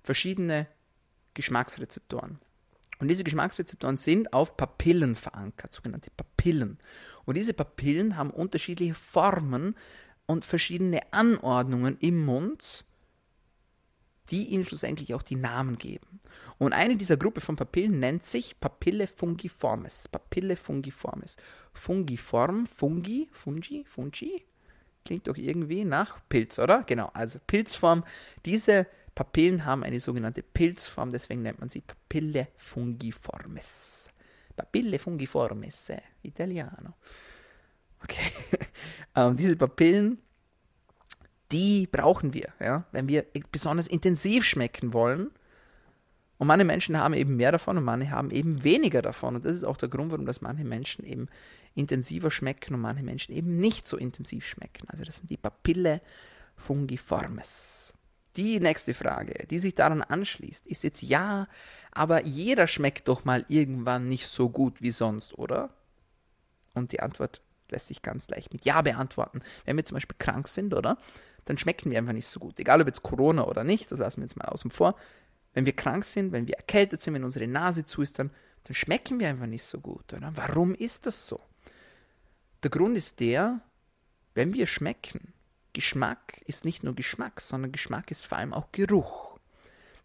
verschiedene 0.03 0.67
Geschmacksrezeptoren. 1.33 2.39
Und 2.99 3.09
diese 3.09 3.23
Geschmacksrezeptoren 3.23 3.97
sind 3.97 4.33
auf 4.33 4.57
Papillen 4.57 5.15
verankert, 5.15 5.71
sogenannte 5.71 6.09
Papillen. 6.09 6.79
Und 7.25 7.37
diese 7.37 7.53
Papillen 7.53 8.17
haben 8.17 8.31
unterschiedliche 8.31 8.95
Formen 8.95 9.75
und 10.25 10.45
verschiedene 10.45 11.01
Anordnungen 11.13 11.97
im 11.99 12.25
Mund, 12.25 12.85
die 14.29 14.47
ihnen 14.47 14.65
schlussendlich 14.65 15.13
auch 15.13 15.21
die 15.21 15.35
Namen 15.35 15.77
geben. 15.77 16.19
Und 16.57 16.73
eine 16.73 16.95
dieser 16.95 17.17
Gruppe 17.17 17.41
von 17.41 17.55
Papillen 17.55 17.99
nennt 17.99 18.25
sich 18.25 18.59
Papille 18.59 19.07
fungiformis. 19.07 20.07
Papille 20.07 20.55
fungiformis. 20.55 21.37
Fungiform, 21.73 22.67
Fungi, 22.67 23.29
Fungi, 23.31 23.85
Fungi, 23.85 24.43
klingt 25.07 25.27
doch 25.27 25.37
irgendwie 25.37 25.85
nach 25.85 26.19
Pilz, 26.27 26.59
oder? 26.59 26.83
Genau, 26.83 27.09
also 27.13 27.39
Pilzform. 27.47 28.03
Diese 28.45 28.87
Papillen 29.15 29.65
haben 29.65 29.83
eine 29.83 29.99
sogenannte 29.99 30.43
Pilzform, 30.43 31.11
deswegen 31.11 31.41
nennt 31.43 31.59
man 31.59 31.69
sie 31.69 31.81
Papille 31.81 32.49
fungiformis. 32.57 34.09
Papille 34.55 34.99
fungiformis, 34.99 35.89
eh, 35.89 36.01
Italiano. 36.23 36.93
Okay. 38.03 38.31
ähm, 39.15 39.37
diese 39.37 39.55
Papillen 39.55 40.19
die 41.51 41.87
brauchen 41.87 42.33
wir. 42.33 42.49
Ja? 42.59 42.85
Wenn 42.91 43.07
wir 43.07 43.25
besonders 43.51 43.87
intensiv 43.87 44.43
schmecken 44.43 44.93
wollen, 44.93 45.31
Und 46.37 46.47
manche 46.47 46.65
Menschen 46.65 46.97
haben 46.97 47.13
eben 47.13 47.35
mehr 47.35 47.51
davon 47.51 47.77
und 47.77 47.83
manche 47.83 48.11
haben 48.11 48.31
eben 48.31 48.63
weniger 48.63 49.01
davon. 49.01 49.35
Und 49.35 49.45
das 49.45 49.53
ist 49.53 49.63
auch 49.63 49.77
der 49.77 49.89
Grund, 49.89 50.11
warum 50.11 50.25
das 50.25 50.41
manche 50.41 50.63
Menschen 50.63 51.05
eben 51.05 51.27
intensiver 51.73 52.31
schmecken 52.31 52.75
und 52.75 52.81
manche 52.81 53.03
Menschen 53.03 53.33
eben 53.33 53.55
nicht 53.57 53.87
so 53.87 53.97
intensiv 53.97 54.45
schmecken. 54.45 54.87
Also 54.89 55.03
das 55.03 55.17
sind 55.17 55.29
die 55.29 55.37
Papille 55.37 56.01
fungiformes. 56.55 57.93
Die 58.35 58.59
nächste 58.59 58.93
Frage, 58.93 59.47
die 59.49 59.57
sich 59.57 59.73
daran 59.73 60.03
anschließt, 60.03 60.67
ist 60.67 60.83
jetzt 60.83 61.01
ja, 61.01 61.47
aber 61.91 62.23
jeder 62.23 62.67
schmeckt 62.67 63.07
doch 63.07 63.25
mal 63.25 63.45
irgendwann 63.47 64.07
nicht 64.07 64.27
so 64.27 64.49
gut 64.49 64.81
wie 64.81 64.91
sonst, 64.91 65.35
oder? 65.39 65.71
Und 66.75 66.91
die 66.91 66.99
Antwort 66.99 67.41
lässt 67.69 67.87
sich 67.87 68.03
ganz 68.03 68.27
leicht 68.27 68.53
mit 68.53 68.63
Ja 68.63 68.83
beantworten. 68.83 69.41
Wenn 69.65 69.75
wir 69.75 69.85
zum 69.85 69.95
Beispiel 69.95 70.15
krank 70.19 70.47
sind, 70.47 70.75
oder? 70.75 70.99
Dann 71.47 71.57
schmecken 71.57 71.89
wir 71.89 71.97
einfach 71.97 72.13
nicht 72.13 72.27
so 72.27 72.39
gut. 72.41 72.59
Egal 72.59 72.81
ob 72.81 72.87
jetzt 72.87 73.03
Corona 73.03 73.45
oder 73.45 73.63
nicht, 73.63 73.89
das 73.91 73.99
lassen 73.99 74.17
wir 74.17 74.25
jetzt 74.25 74.35
mal 74.35 74.45
außen 74.45 74.69
vor. 74.69 74.95
Wenn 75.53 75.65
wir 75.65 75.73
krank 75.73 76.03
sind, 76.03 76.33
wenn 76.33 76.45
wir 76.45 76.55
erkältet 76.55 77.01
sind, 77.01 77.13
wenn 77.13 77.23
unsere 77.23 77.47
Nase 77.47 77.85
zu 77.85 78.01
ist, 78.01 78.19
dann, 78.19 78.31
dann 78.65 78.75
schmecken 78.75 79.19
wir 79.19 79.29
einfach 79.29 79.45
nicht 79.45 79.63
so 79.63 79.79
gut. 79.79 80.13
Oder? 80.13 80.31
Warum 80.35 80.75
ist 80.75 81.05
das 81.05 81.25
so? 81.25 81.39
Der 82.63 82.69
Grund 82.69 82.97
ist 82.97 83.21
der, 83.21 83.61
wenn 84.33 84.53
wir 84.53 84.67
schmecken, 84.67 85.33
Geschmack 85.71 86.41
ist 86.45 86.65
nicht 86.65 86.83
nur 86.83 86.95
Geschmack, 86.95 87.39
sondern 87.39 87.71
Geschmack 87.71 88.11
ist 88.11 88.25
vor 88.25 88.37
allem 88.37 88.53
auch 88.53 88.71
Geruch. 88.73 89.39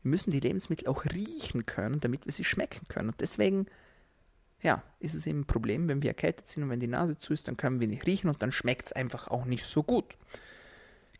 Wir 0.03 0.11
müssen 0.11 0.31
die 0.31 0.41
Lebensmittel 0.41 0.87
auch 0.87 1.05
riechen 1.07 1.67
können, 1.67 1.99
damit 1.99 2.25
wir 2.25 2.33
sie 2.33 2.45
schmecken 2.45 2.87
können. 2.89 3.09
Und 3.09 3.21
deswegen, 3.21 3.67
ja, 4.63 4.83
ist 5.01 5.15
es 5.15 5.27
eben 5.27 5.41
ein 5.41 5.47
Problem, 5.47 5.89
wenn 5.89 6.03
wir 6.03 6.11
erkältet 6.11 6.47
sind 6.47 6.63
und 6.63 6.71
wenn 6.71 6.81
die 6.81 6.87
Nase 6.87 7.19
zu 7.19 7.33
ist, 7.33 7.49
dann 7.49 7.57
können 7.57 7.81
wir 7.81 7.89
nicht 7.89 8.07
riechen 8.07 8.29
und 8.29 8.43
dann 8.43 8.53
schmeckt 8.53 8.87
es 8.87 8.93
einfach 8.93 9.29
auch 9.29 9.45
nicht 9.45 9.65
so 9.65 9.83
gut. 9.83 10.17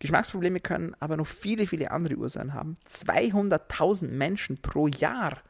Geschmacksprobleme 0.03 0.59
können 0.59 0.97
aber 0.99 1.17
noch 1.17 1.29
viele, 1.29 1.65
viele 1.69 1.93
andere 1.93 2.17
Ursachen 2.17 2.55
haben. 2.55 2.77
200.000 2.89 4.09
Menschen 4.09 4.61
pro 4.61 4.89
Jahr 4.89 5.41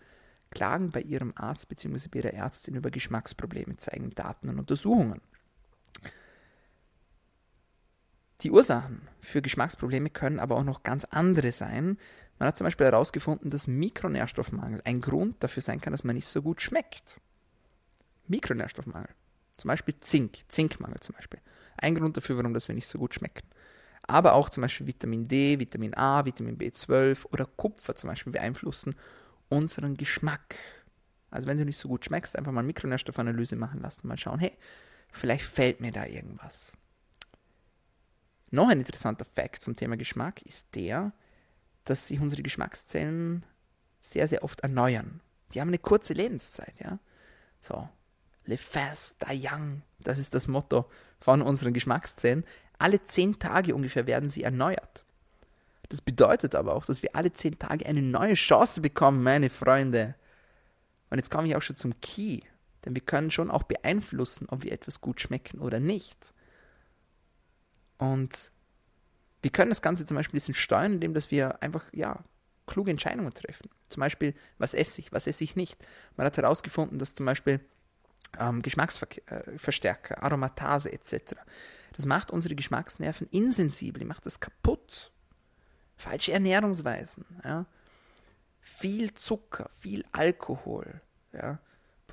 klagen 0.50 0.90
bei 0.90 1.00
ihrem 1.00 1.32
Arzt 1.36 1.70
bzw. 1.70 2.08
bei 2.10 2.18
ihrer 2.18 2.34
Ärztin 2.34 2.74
über 2.74 2.90
Geschmacksprobleme, 2.90 3.78
zeigen 3.78 4.10
Daten 4.10 4.50
und 4.50 4.58
Untersuchungen. 4.58 5.22
Die 8.42 8.50
Ursachen 8.50 9.08
für 9.22 9.40
Geschmacksprobleme 9.40 10.10
können 10.10 10.38
aber 10.38 10.58
auch 10.58 10.64
noch 10.64 10.82
ganz 10.82 11.04
andere 11.04 11.50
sein. 11.50 11.96
Man 12.38 12.46
hat 12.46 12.58
zum 12.58 12.66
Beispiel 12.66 12.84
herausgefunden, 12.84 13.48
dass 13.48 13.66
Mikronährstoffmangel 13.66 14.82
ein 14.84 15.00
Grund 15.00 15.42
dafür 15.42 15.62
sein 15.62 15.80
kann, 15.80 15.94
dass 15.94 16.04
man 16.04 16.14
nicht 16.14 16.26
so 16.26 16.42
gut 16.42 16.60
schmeckt. 16.60 17.22
Mikronährstoffmangel. 18.28 19.08
Zum 19.56 19.68
Beispiel 19.68 19.94
Zink, 20.00 20.40
Zinkmangel 20.48 21.00
zum 21.00 21.14
Beispiel. 21.14 21.40
Ein 21.78 21.94
Grund 21.94 22.18
dafür, 22.18 22.36
warum 22.36 22.52
das 22.52 22.68
wir 22.68 22.74
nicht 22.74 22.86
so 22.86 22.98
gut 22.98 23.14
schmecken. 23.14 23.46
Aber 24.02 24.34
auch 24.34 24.50
zum 24.50 24.62
Beispiel 24.62 24.86
Vitamin 24.86 25.28
D, 25.28 25.58
Vitamin 25.58 25.94
A, 25.94 26.24
Vitamin 26.24 26.58
B12 26.58 27.26
oder 27.32 27.46
Kupfer 27.46 27.94
zum 27.94 28.08
Beispiel 28.08 28.32
beeinflussen 28.32 28.96
unseren 29.48 29.96
Geschmack. 29.96 30.56
Also 31.30 31.46
wenn 31.46 31.58
du 31.58 31.64
nicht 31.64 31.78
so 31.78 31.88
gut 31.88 32.04
schmeckst, 32.04 32.36
einfach 32.36 32.52
mal 32.52 32.62
Mikronährstoffanalyse 32.62 33.56
machen 33.56 33.80
lassen, 33.80 34.06
mal 34.06 34.18
schauen, 34.18 34.38
hey, 34.38 34.52
vielleicht 35.12 35.44
fällt 35.44 35.80
mir 35.80 35.92
da 35.92 36.04
irgendwas. 36.04 36.72
Noch 38.50 38.68
ein 38.68 38.80
interessanter 38.80 39.24
Fakt 39.24 39.62
zum 39.62 39.76
Thema 39.76 39.96
Geschmack 39.96 40.42
ist 40.42 40.74
der, 40.74 41.12
dass 41.84 42.06
sich 42.06 42.20
unsere 42.20 42.42
Geschmackszellen 42.42 43.46
sehr, 44.00 44.28
sehr 44.28 44.44
oft 44.44 44.60
erneuern. 44.60 45.20
Die 45.52 45.60
haben 45.60 45.68
eine 45.68 45.78
kurze 45.78 46.12
Lebenszeit, 46.12 46.78
ja. 46.80 46.98
So, 47.60 47.88
live 48.44 48.60
fast, 48.60 49.22
die 49.22 49.48
young. 49.48 49.82
Das 50.00 50.18
ist 50.18 50.34
das 50.34 50.48
Motto 50.48 50.90
von 51.20 51.40
unseren 51.42 51.72
Geschmackszellen. 51.72 52.44
Alle 52.82 53.00
zehn 53.06 53.38
Tage 53.38 53.76
ungefähr 53.76 54.08
werden 54.08 54.28
sie 54.28 54.42
erneuert. 54.42 55.04
Das 55.88 56.00
bedeutet 56.00 56.56
aber 56.56 56.74
auch, 56.74 56.84
dass 56.84 57.02
wir 57.02 57.14
alle 57.14 57.32
zehn 57.32 57.56
Tage 57.56 57.86
eine 57.86 58.02
neue 58.02 58.34
Chance 58.34 58.80
bekommen, 58.80 59.22
meine 59.22 59.50
Freunde. 59.50 60.16
Und 61.08 61.18
jetzt 61.18 61.30
komme 61.30 61.46
ich 61.46 61.54
auch 61.54 61.62
schon 61.62 61.76
zum 61.76 62.00
Key. 62.00 62.40
Denn 62.84 62.96
wir 62.96 63.02
können 63.02 63.30
schon 63.30 63.52
auch 63.52 63.62
beeinflussen, 63.62 64.48
ob 64.48 64.64
wir 64.64 64.72
etwas 64.72 65.00
gut 65.00 65.20
schmecken 65.20 65.60
oder 65.60 65.78
nicht. 65.78 66.34
Und 67.98 68.50
wir 69.42 69.52
können 69.52 69.70
das 69.70 69.82
Ganze 69.82 70.04
zum 70.04 70.16
Beispiel 70.16 70.32
ein 70.34 70.40
bisschen 70.40 70.54
steuern, 70.54 70.94
indem 70.94 71.14
dass 71.14 71.30
wir 71.30 71.62
einfach, 71.62 71.84
ja, 71.92 72.24
kluge 72.66 72.90
Entscheidungen 72.90 73.32
treffen. 73.32 73.70
Zum 73.90 74.00
Beispiel, 74.00 74.34
was 74.58 74.74
esse 74.74 75.00
ich, 75.00 75.12
was 75.12 75.28
esse 75.28 75.44
ich 75.44 75.54
nicht. 75.54 75.86
Man 76.16 76.26
hat 76.26 76.36
herausgefunden, 76.36 76.98
dass 76.98 77.14
zum 77.14 77.26
Beispiel 77.26 77.60
ähm, 78.40 78.60
Geschmacksverstärker, 78.60 80.16
äh, 80.16 80.20
Aromatase 80.20 80.92
etc., 80.92 81.36
das 81.92 82.06
macht 82.06 82.30
unsere 82.30 82.54
Geschmacksnerven 82.54 83.26
insensibel, 83.30 84.00
die 84.00 84.06
macht 84.06 84.26
das 84.26 84.40
kaputt. 84.40 85.12
Falsche 85.96 86.32
Ernährungsweisen, 86.32 87.24
ja. 87.44 87.66
viel 88.60 89.14
Zucker, 89.14 89.70
viel 89.78 90.04
Alkohol, 90.12 91.00
ja. 91.32 91.58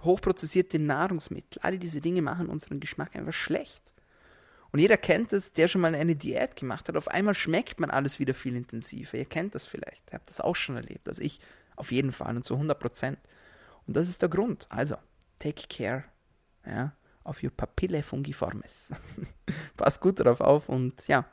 hochprozessierte 0.03 0.77
Nahrungsmittel, 0.79 1.61
alle 1.63 1.79
diese 1.79 2.01
Dinge 2.01 2.21
machen 2.21 2.49
unseren 2.49 2.79
Geschmack 2.79 3.15
einfach 3.15 3.33
schlecht. 3.33 3.93
Und 4.71 4.79
jeder 4.79 4.97
kennt 4.97 5.33
es, 5.33 5.51
der 5.53 5.67
schon 5.67 5.81
mal 5.81 5.95
eine 5.95 6.15
Diät 6.15 6.55
gemacht 6.55 6.87
hat. 6.87 6.95
Auf 6.95 7.07
einmal 7.07 7.33
schmeckt 7.33 7.79
man 7.79 7.89
alles 7.89 8.19
wieder 8.19 8.35
viel 8.35 8.55
intensiver. 8.55 9.17
Ihr 9.17 9.25
kennt 9.25 9.55
das 9.55 9.65
vielleicht. 9.65 10.11
Ihr 10.11 10.13
habt 10.13 10.29
das 10.29 10.41
auch 10.41 10.55
schon 10.55 10.75
erlebt. 10.75 11.07
Also 11.07 11.23
ich 11.23 11.39
auf 11.75 11.91
jeden 11.91 12.11
Fall 12.11 12.35
und 12.35 12.45
zu 12.45 12.53
100 12.53 12.79
Prozent. 12.79 13.17
Und 13.87 13.97
das 13.97 14.07
ist 14.07 14.21
der 14.21 14.29
Grund. 14.29 14.67
Also, 14.69 14.97
take 15.39 15.67
care 15.67 16.03
ja, 16.65 16.93
of 17.29 17.43
your 17.43 17.51
papille 17.51 18.03
fungiformis. 18.03 18.91
Passt 19.77 20.01
gut 20.01 20.19
darauf 20.19 20.41
auf 20.41 20.67
und 20.67 21.07
ja. 21.07 21.25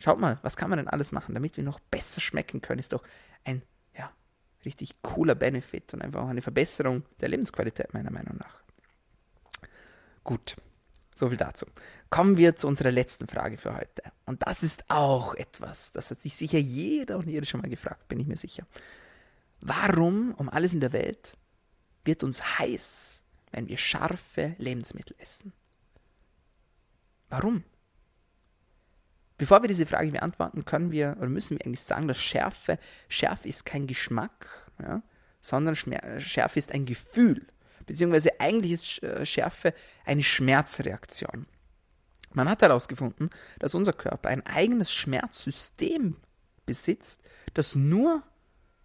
Schaut 0.00 0.18
mal, 0.18 0.38
was 0.42 0.56
kann 0.56 0.70
man 0.70 0.78
denn 0.78 0.88
alles 0.88 1.12
machen, 1.12 1.34
damit 1.34 1.56
wir 1.56 1.64
noch 1.64 1.80
besser 1.80 2.20
schmecken 2.20 2.60
können? 2.60 2.78
Ist 2.78 2.92
doch 2.92 3.02
ein 3.44 3.62
ja, 3.96 4.10
richtig 4.64 5.02
cooler 5.02 5.34
Benefit 5.34 5.92
und 5.92 6.02
einfach 6.02 6.22
auch 6.22 6.28
eine 6.28 6.42
Verbesserung 6.42 7.02
der 7.20 7.28
Lebensqualität, 7.28 7.92
meiner 7.94 8.12
Meinung 8.12 8.36
nach. 8.36 8.62
Gut, 10.22 10.56
so 11.16 11.28
viel 11.28 11.36
dazu. 11.36 11.66
Kommen 12.10 12.36
wir 12.36 12.54
zu 12.54 12.68
unserer 12.68 12.92
letzten 12.92 13.26
Frage 13.26 13.58
für 13.58 13.74
heute. 13.76 14.02
Und 14.24 14.46
das 14.46 14.62
ist 14.62 14.84
auch 14.88 15.34
etwas, 15.34 15.90
das 15.92 16.10
hat 16.10 16.20
sich 16.20 16.36
sicher 16.36 16.58
jeder 16.58 17.18
und 17.18 17.28
jede 17.28 17.44
schon 17.44 17.60
mal 17.60 17.70
gefragt, 17.70 18.06
bin 18.08 18.20
ich 18.20 18.28
mir 18.28 18.36
sicher. 18.36 18.66
Warum 19.60 20.32
um 20.34 20.48
alles 20.48 20.74
in 20.74 20.80
der 20.80 20.92
Welt 20.92 21.36
wird 22.04 22.22
uns 22.22 22.58
heiß, 22.60 23.24
wenn 23.50 23.68
wir 23.68 23.76
scharfe 23.76 24.54
Lebensmittel 24.58 25.16
essen? 25.18 25.52
Warum? 27.28 27.64
Bevor 29.36 29.62
wir 29.62 29.68
diese 29.68 29.86
Frage 29.86 30.10
beantworten, 30.10 30.64
können 30.64 30.90
wir 30.90 31.16
oder 31.18 31.28
müssen 31.28 31.58
wir 31.58 31.64
eigentlich 31.64 31.82
sagen, 31.82 32.08
dass 32.08 32.18
Schärfe, 32.18 32.78
Schärfe 33.08 33.48
ist 33.48 33.64
kein 33.64 33.86
Geschmack, 33.86 34.70
ja, 34.80 35.02
sondern 35.40 35.76
Schärfe 35.76 36.58
ist 36.58 36.72
ein 36.72 36.86
Gefühl 36.86 37.46
beziehungsweise 37.88 38.38
eigentlich 38.38 38.72
ist 38.72 39.02
äh, 39.02 39.26
Schärfe 39.26 39.74
eine 40.04 40.22
Schmerzreaktion. 40.22 41.46
Man 42.34 42.48
hat 42.48 42.62
herausgefunden, 42.62 43.30
dass 43.58 43.74
unser 43.74 43.94
Körper 43.94 44.28
ein 44.28 44.46
eigenes 44.46 44.92
Schmerzsystem 44.92 46.16
besitzt, 46.66 47.22
das 47.54 47.74
nur 47.74 48.22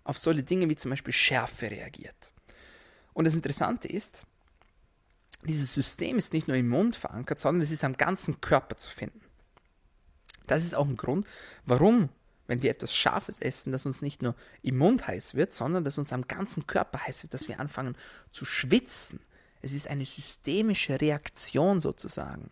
auf 0.05 0.17
solche 0.17 0.43
Dinge 0.43 0.69
wie 0.69 0.77
zum 0.77 0.89
Beispiel 0.89 1.13
Schärfe 1.13 1.69
reagiert. 1.69 2.31
Und 3.11 3.25
das 3.25 3.35
Interessante 3.35 3.89
ist, 3.89 4.25
dieses 5.47 5.73
System 5.73 6.17
ist 6.17 6.33
nicht 6.33 6.47
nur 6.47 6.57
im 6.57 6.69
Mund 6.69 6.95
verankert, 6.95 7.39
sondern 7.39 7.61
es 7.61 7.71
ist 7.71 7.83
am 7.83 7.97
ganzen 7.97 8.41
Körper 8.41 8.77
zu 8.77 8.89
finden. 8.89 9.21
Das 10.47 10.63
ist 10.63 10.75
auch 10.75 10.87
ein 10.87 10.97
Grund, 10.97 11.25
warum 11.65 12.09
wenn 12.47 12.61
wir 12.61 12.71
etwas 12.71 12.95
Scharfes 12.95 13.39
essen, 13.39 13.71
dass 13.71 13.85
uns 13.85 14.01
nicht 14.01 14.21
nur 14.21 14.35
im 14.61 14.77
Mund 14.77 15.07
heiß 15.07 15.35
wird, 15.35 15.53
sondern 15.53 15.83
dass 15.83 15.97
uns 15.97 16.11
am 16.11 16.27
ganzen 16.27 16.67
Körper 16.67 16.99
heiß 17.05 17.23
wird, 17.23 17.33
dass 17.33 17.47
wir 17.47 17.59
anfangen 17.59 17.95
zu 18.31 18.45
schwitzen. 18.45 19.19
Es 19.61 19.71
ist 19.71 19.87
eine 19.87 20.05
systemische 20.05 20.99
Reaktion 20.99 21.79
sozusagen. 21.79 22.51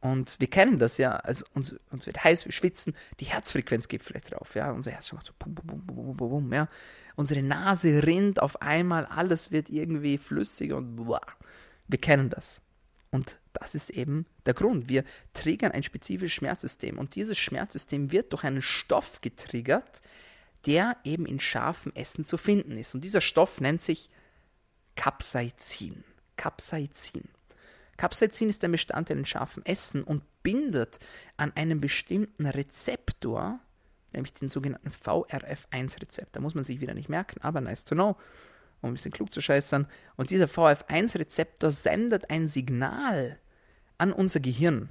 Und 0.00 0.38
wir 0.38 0.48
kennen 0.48 0.78
das 0.78 0.98
ja, 0.98 1.16
also 1.16 1.46
uns, 1.54 1.74
uns 1.90 2.06
wird 2.06 2.22
heiß, 2.22 2.44
wir 2.44 2.52
schwitzen, 2.52 2.94
die 3.20 3.24
Herzfrequenz 3.24 3.88
geht 3.88 4.04
vielleicht 4.04 4.32
drauf, 4.32 4.54
ja, 4.54 4.70
unser 4.70 4.90
Herz 4.90 5.12
macht 5.12 5.26
so 5.26 5.32
bum, 5.38 5.54
bum, 5.54 5.66
bum, 5.66 5.86
bum, 5.86 6.16
bum, 6.16 6.28
bum, 6.28 6.52
ja. 6.52 6.68
Unsere 7.16 7.42
Nase 7.42 8.02
rinnt 8.06 8.42
auf 8.42 8.60
einmal, 8.60 9.06
alles 9.06 9.50
wird 9.50 9.70
irgendwie 9.70 10.18
flüssig 10.18 10.72
und 10.72 10.96
boah. 10.96 11.22
Wir 11.86 11.98
kennen 11.98 12.30
das. 12.30 12.60
Und 13.10 13.38
das 13.52 13.74
ist 13.74 13.90
eben 13.90 14.26
der 14.44 14.54
Grund. 14.54 14.88
Wir 14.88 15.04
triggern 15.32 15.72
ein 15.72 15.84
spezifisches 15.84 16.32
Schmerzsystem 16.32 16.98
und 16.98 17.14
dieses 17.14 17.38
Schmerzsystem 17.38 18.10
wird 18.10 18.32
durch 18.32 18.44
einen 18.44 18.62
Stoff 18.62 19.20
getriggert, 19.20 20.02
der 20.66 20.96
eben 21.04 21.26
in 21.26 21.38
scharfem 21.38 21.92
Essen 21.94 22.24
zu 22.24 22.36
finden 22.36 22.76
ist. 22.76 22.94
Und 22.94 23.04
dieser 23.04 23.20
Stoff 23.20 23.60
nennt 23.60 23.82
sich 23.82 24.10
Capsaicin. 24.96 26.02
Capsaicin. 26.36 27.28
Capsaicin 27.96 28.48
ist 28.48 28.64
ein 28.64 28.72
Bestandteil 28.72 29.18
in 29.18 29.24
scharfem 29.26 29.62
Essen 29.64 30.02
und 30.02 30.24
bindet 30.42 30.98
an 31.36 31.52
einem 31.54 31.80
bestimmten 31.80 32.46
Rezeptor, 32.46 33.60
nämlich 34.12 34.34
den 34.34 34.48
sogenannten 34.48 34.90
VRF1-Rezeptor. 34.90 36.42
Muss 36.42 36.56
man 36.56 36.64
sich 36.64 36.80
wieder 36.80 36.94
nicht 36.94 37.08
merken, 37.08 37.40
aber 37.42 37.60
nice 37.60 37.84
to 37.84 37.94
know 37.94 38.16
um 38.84 38.90
ein 38.90 38.94
bisschen 38.94 39.12
klug 39.12 39.32
zu 39.32 39.40
scheißern. 39.40 39.86
Und 40.16 40.30
dieser 40.30 40.46
VF1-Rezeptor 40.46 41.70
sendet 41.70 42.30
ein 42.30 42.48
Signal 42.48 43.38
an 43.98 44.12
unser 44.12 44.40
Gehirn. 44.40 44.88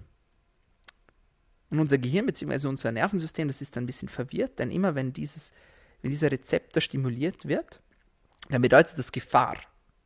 Und 1.70 1.80
unser 1.80 1.98
Gehirn 1.98 2.26
bzw. 2.26 2.68
unser 2.68 2.92
Nervensystem, 2.92 3.48
das 3.48 3.62
ist 3.62 3.76
dann 3.76 3.84
ein 3.84 3.88
bisschen 3.88 4.10
verwirrt, 4.10 4.60
denn 4.60 4.72
immer 4.72 4.96
wenn 4.96 5.14
dieses 5.14 5.52
wenn 6.04 6.12
dieser 6.12 6.32
Rezeptor 6.32 6.82
stimuliert 6.82 7.48
wird, 7.48 7.82
dann 8.50 8.62
bedeutet 8.62 9.00
das 9.00 9.12
Gefahr. 9.12 9.58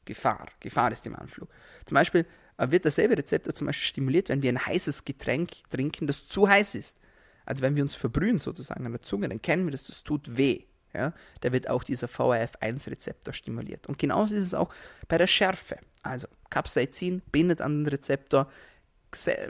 Gefahr. 0.06 0.48
Gefahr 0.62 0.92
ist 0.92 1.06
im 1.06 1.16
Anflug. 1.16 1.50
Zum 1.86 1.96
Beispiel 1.96 2.26
äh, 2.58 2.72
wird 2.72 2.86
derselbe 2.86 3.18
Rezeptor 3.18 3.54
zum 3.54 3.68
Beispiel 3.68 3.88
stimuliert, 3.88 4.30
wenn 4.30 4.42
wir 4.42 4.52
ein 4.52 4.66
heißes 4.66 5.04
Getränk 5.04 5.52
trinken, 5.70 6.08
das 6.08 6.26
zu 6.28 6.48
heiß 6.48 6.76
ist. 6.76 6.98
Also 7.46 7.64
wenn 7.64 7.76
wir 7.76 7.84
uns 7.84 7.96
verbrühen 7.96 8.40
sozusagen 8.40 8.86
an 8.86 8.92
der 8.92 9.02
Zunge, 9.02 9.28
dann 9.28 9.42
kennen 9.42 9.66
wir 9.66 9.72
das, 9.72 9.88
das 9.88 10.04
tut 10.04 10.38
weh. 10.38 10.66
Ja? 10.94 11.14
Da 11.42 11.52
wird 11.52 11.70
auch 11.70 11.84
dieser 11.84 12.08
VRF1-Rezeptor 12.08 13.34
stimuliert. 13.34 13.88
Und 13.88 14.00
genauso 14.00 14.36
ist 14.36 14.46
es 14.46 14.54
auch 14.54 14.74
bei 15.08 15.18
der 15.18 15.28
Schärfe. 15.28 15.78
Also 16.04 16.28
Capsaicin 16.50 17.22
bindet 17.32 17.62
an 17.62 17.84
den 17.84 17.88
Rezeptor, 17.88 18.50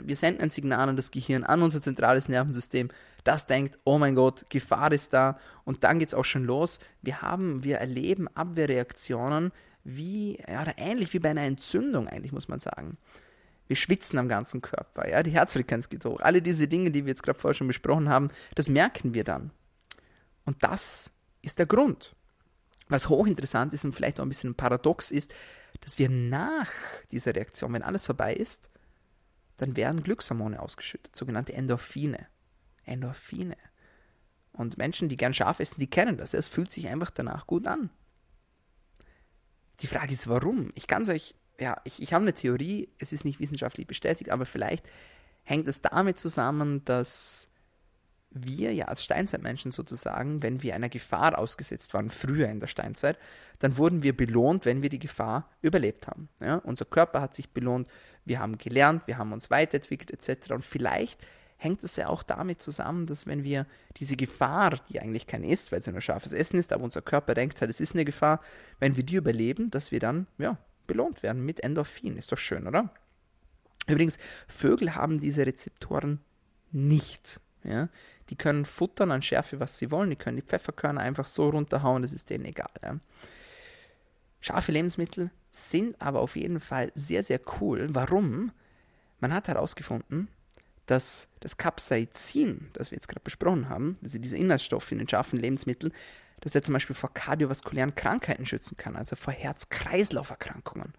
wir 0.02 0.16
senden 0.16 0.42
ein 0.42 0.50
Signal 0.50 0.88
an 0.88 0.96
das 0.96 1.10
Gehirn, 1.10 1.44
an 1.44 1.62
unser 1.62 1.82
zentrales 1.82 2.28
Nervensystem, 2.28 2.90
das 3.24 3.46
denkt, 3.46 3.78
oh 3.84 3.98
mein 3.98 4.14
Gott, 4.14 4.48
Gefahr 4.50 4.92
ist 4.92 5.12
da 5.12 5.38
und 5.64 5.84
dann 5.84 5.98
geht 5.98 6.08
es 6.08 6.14
auch 6.14 6.24
schon 6.24 6.44
los. 6.44 6.78
Wir 7.02 7.22
haben, 7.22 7.64
wir 7.64 7.78
erleben 7.78 8.28
Abwehrreaktionen 8.28 9.52
wie, 9.84 10.38
ja, 10.48 10.64
ähnlich 10.76 11.12
wie 11.12 11.18
bei 11.18 11.30
einer 11.30 11.42
Entzündung 11.42 12.08
eigentlich, 12.08 12.32
muss 12.32 12.48
man 12.48 12.60
sagen. 12.60 12.98
Wir 13.66 13.76
schwitzen 13.76 14.18
am 14.18 14.28
ganzen 14.28 14.62
Körper, 14.62 15.08
ja, 15.08 15.22
die 15.22 15.32
Herzfrequenz 15.32 15.88
geht 15.88 16.04
hoch. 16.04 16.20
Alle 16.20 16.40
diese 16.40 16.68
Dinge, 16.68 16.90
die 16.90 17.04
wir 17.04 17.10
jetzt 17.10 17.22
gerade 17.22 17.38
vorher 17.38 17.54
schon 17.54 17.66
besprochen 17.66 18.08
haben, 18.08 18.30
das 18.54 18.68
merken 18.70 19.12
wir 19.12 19.24
dann. 19.24 19.50
Und 20.44 20.62
das 20.62 21.10
ist 21.42 21.58
der 21.58 21.66
Grund. 21.66 22.14
Was 22.88 23.08
hochinteressant 23.08 23.72
ist 23.72 23.84
und 23.84 23.94
vielleicht 23.94 24.18
auch 24.18 24.24
ein 24.24 24.30
bisschen 24.30 24.54
paradox 24.54 25.10
ist, 25.10 25.32
dass 25.80 25.98
wir 25.98 26.08
nach 26.08 26.70
dieser 27.12 27.34
Reaktion, 27.34 27.72
wenn 27.72 27.82
alles 27.82 28.06
vorbei 28.06 28.34
ist, 28.34 28.70
dann 29.58 29.76
werden 29.76 30.02
Glückshormone 30.02 30.60
ausgeschüttet, 30.60 31.14
sogenannte 31.14 31.52
Endorphine. 31.52 32.26
Endorphine. 32.84 33.56
Und 34.52 34.78
Menschen, 34.78 35.08
die 35.08 35.16
gern 35.16 35.34
scharf 35.34 35.60
essen, 35.60 35.78
die 35.78 35.90
kennen 35.90 36.16
das. 36.16 36.34
Es 36.34 36.48
fühlt 36.48 36.70
sich 36.70 36.88
einfach 36.88 37.10
danach 37.10 37.46
gut 37.46 37.66
an. 37.66 37.90
Die 39.80 39.86
Frage 39.86 40.14
ist, 40.14 40.28
warum? 40.28 40.70
Ich 40.74 40.86
kann 40.86 41.02
es 41.02 41.08
euch, 41.08 41.34
ja, 41.60 41.80
ich, 41.84 42.02
ich 42.02 42.12
habe 42.12 42.24
eine 42.24 42.32
Theorie, 42.32 42.88
es 42.98 43.12
ist 43.12 43.24
nicht 43.24 43.38
wissenschaftlich 43.38 43.86
bestätigt, 43.86 44.30
aber 44.30 44.46
vielleicht 44.46 44.88
hängt 45.44 45.68
es 45.68 45.82
damit 45.82 46.18
zusammen, 46.18 46.84
dass 46.84 47.48
wir 48.30 48.74
ja 48.74 48.86
als 48.86 49.04
Steinzeitmenschen 49.04 49.70
sozusagen, 49.70 50.42
wenn 50.42 50.62
wir 50.62 50.74
einer 50.74 50.88
Gefahr 50.88 51.38
ausgesetzt 51.38 51.94
waren, 51.94 52.10
früher 52.10 52.48
in 52.48 52.58
der 52.58 52.66
Steinzeit, 52.66 53.18
dann 53.58 53.78
wurden 53.78 54.02
wir 54.02 54.16
belohnt, 54.16 54.64
wenn 54.64 54.82
wir 54.82 54.90
die 54.90 54.98
Gefahr 54.98 55.48
überlebt 55.62 56.06
haben. 56.06 56.28
Ja? 56.40 56.56
Unser 56.56 56.84
Körper 56.84 57.20
hat 57.20 57.34
sich 57.34 57.50
belohnt, 57.50 57.88
wir 58.24 58.38
haben 58.38 58.58
gelernt, 58.58 59.06
wir 59.06 59.18
haben 59.18 59.32
uns 59.32 59.50
weiterentwickelt 59.50 60.10
etc. 60.10 60.52
Und 60.52 60.64
vielleicht 60.64 61.26
hängt 61.56 61.82
es 61.82 61.96
ja 61.96 62.08
auch 62.08 62.22
damit 62.22 62.62
zusammen, 62.62 63.06
dass 63.06 63.26
wenn 63.26 63.44
wir 63.44 63.66
diese 63.96 64.16
Gefahr, 64.16 64.76
die 64.88 65.00
eigentlich 65.00 65.26
keine 65.26 65.48
ist, 65.48 65.72
weil 65.72 65.80
es 65.80 65.86
ja 65.86 65.92
nur 65.92 66.00
scharfes 66.00 66.32
Essen 66.32 66.58
ist, 66.58 66.72
aber 66.72 66.84
unser 66.84 67.02
Körper 67.02 67.34
denkt 67.34 67.60
halt, 67.60 67.70
es 67.70 67.80
ist 67.80 67.94
eine 67.94 68.04
Gefahr, 68.04 68.40
wenn 68.78 68.96
wir 68.96 69.02
die 69.02 69.16
überleben, 69.16 69.70
dass 69.70 69.90
wir 69.90 70.00
dann 70.00 70.26
ja, 70.38 70.58
belohnt 70.86 71.22
werden 71.22 71.44
mit 71.44 71.60
Endorphin. 71.60 72.16
Ist 72.16 72.30
doch 72.30 72.38
schön, 72.38 72.66
oder? 72.66 72.92
Übrigens, 73.88 74.18
Vögel 74.46 74.94
haben 74.94 75.18
diese 75.18 75.46
Rezeptoren 75.46 76.20
nicht. 76.70 77.40
Ja? 77.68 77.88
Die 78.30 78.36
können 78.36 78.64
futtern 78.64 79.10
an 79.10 79.22
Schärfe, 79.22 79.60
was 79.60 79.78
sie 79.78 79.90
wollen. 79.90 80.10
Die 80.10 80.16
können 80.16 80.36
die 80.36 80.42
Pfefferkörner 80.42 81.00
einfach 81.00 81.26
so 81.26 81.48
runterhauen, 81.48 82.02
das 82.02 82.12
ist 82.12 82.30
denen 82.30 82.44
egal. 82.44 82.70
Ja? 82.82 82.98
Scharfe 84.40 84.72
Lebensmittel 84.72 85.30
sind 85.50 86.00
aber 86.00 86.20
auf 86.20 86.36
jeden 86.36 86.60
Fall 86.60 86.92
sehr, 86.94 87.22
sehr 87.22 87.40
cool. 87.60 87.88
Warum? 87.90 88.52
Man 89.20 89.32
hat 89.32 89.48
herausgefunden, 89.48 90.28
dass 90.86 91.28
das 91.40 91.56
Capsaicin, 91.56 92.70
das 92.72 92.90
wir 92.90 92.96
jetzt 92.96 93.08
gerade 93.08 93.24
besprochen 93.24 93.68
haben, 93.68 93.98
also 94.02 94.18
dieser 94.18 94.36
Inhaltsstoff 94.36 94.90
in 94.92 94.98
den 94.98 95.08
scharfen 95.08 95.38
Lebensmitteln, 95.38 95.92
dass 96.40 96.54
er 96.54 96.62
zum 96.62 96.74
Beispiel 96.74 96.94
vor 96.94 97.12
kardiovaskulären 97.12 97.94
Krankheiten 97.94 98.46
schützen 98.46 98.76
kann, 98.76 98.96
also 98.96 99.16
vor 99.16 99.32
Herz-Kreislauf-Erkrankungen. 99.32 100.94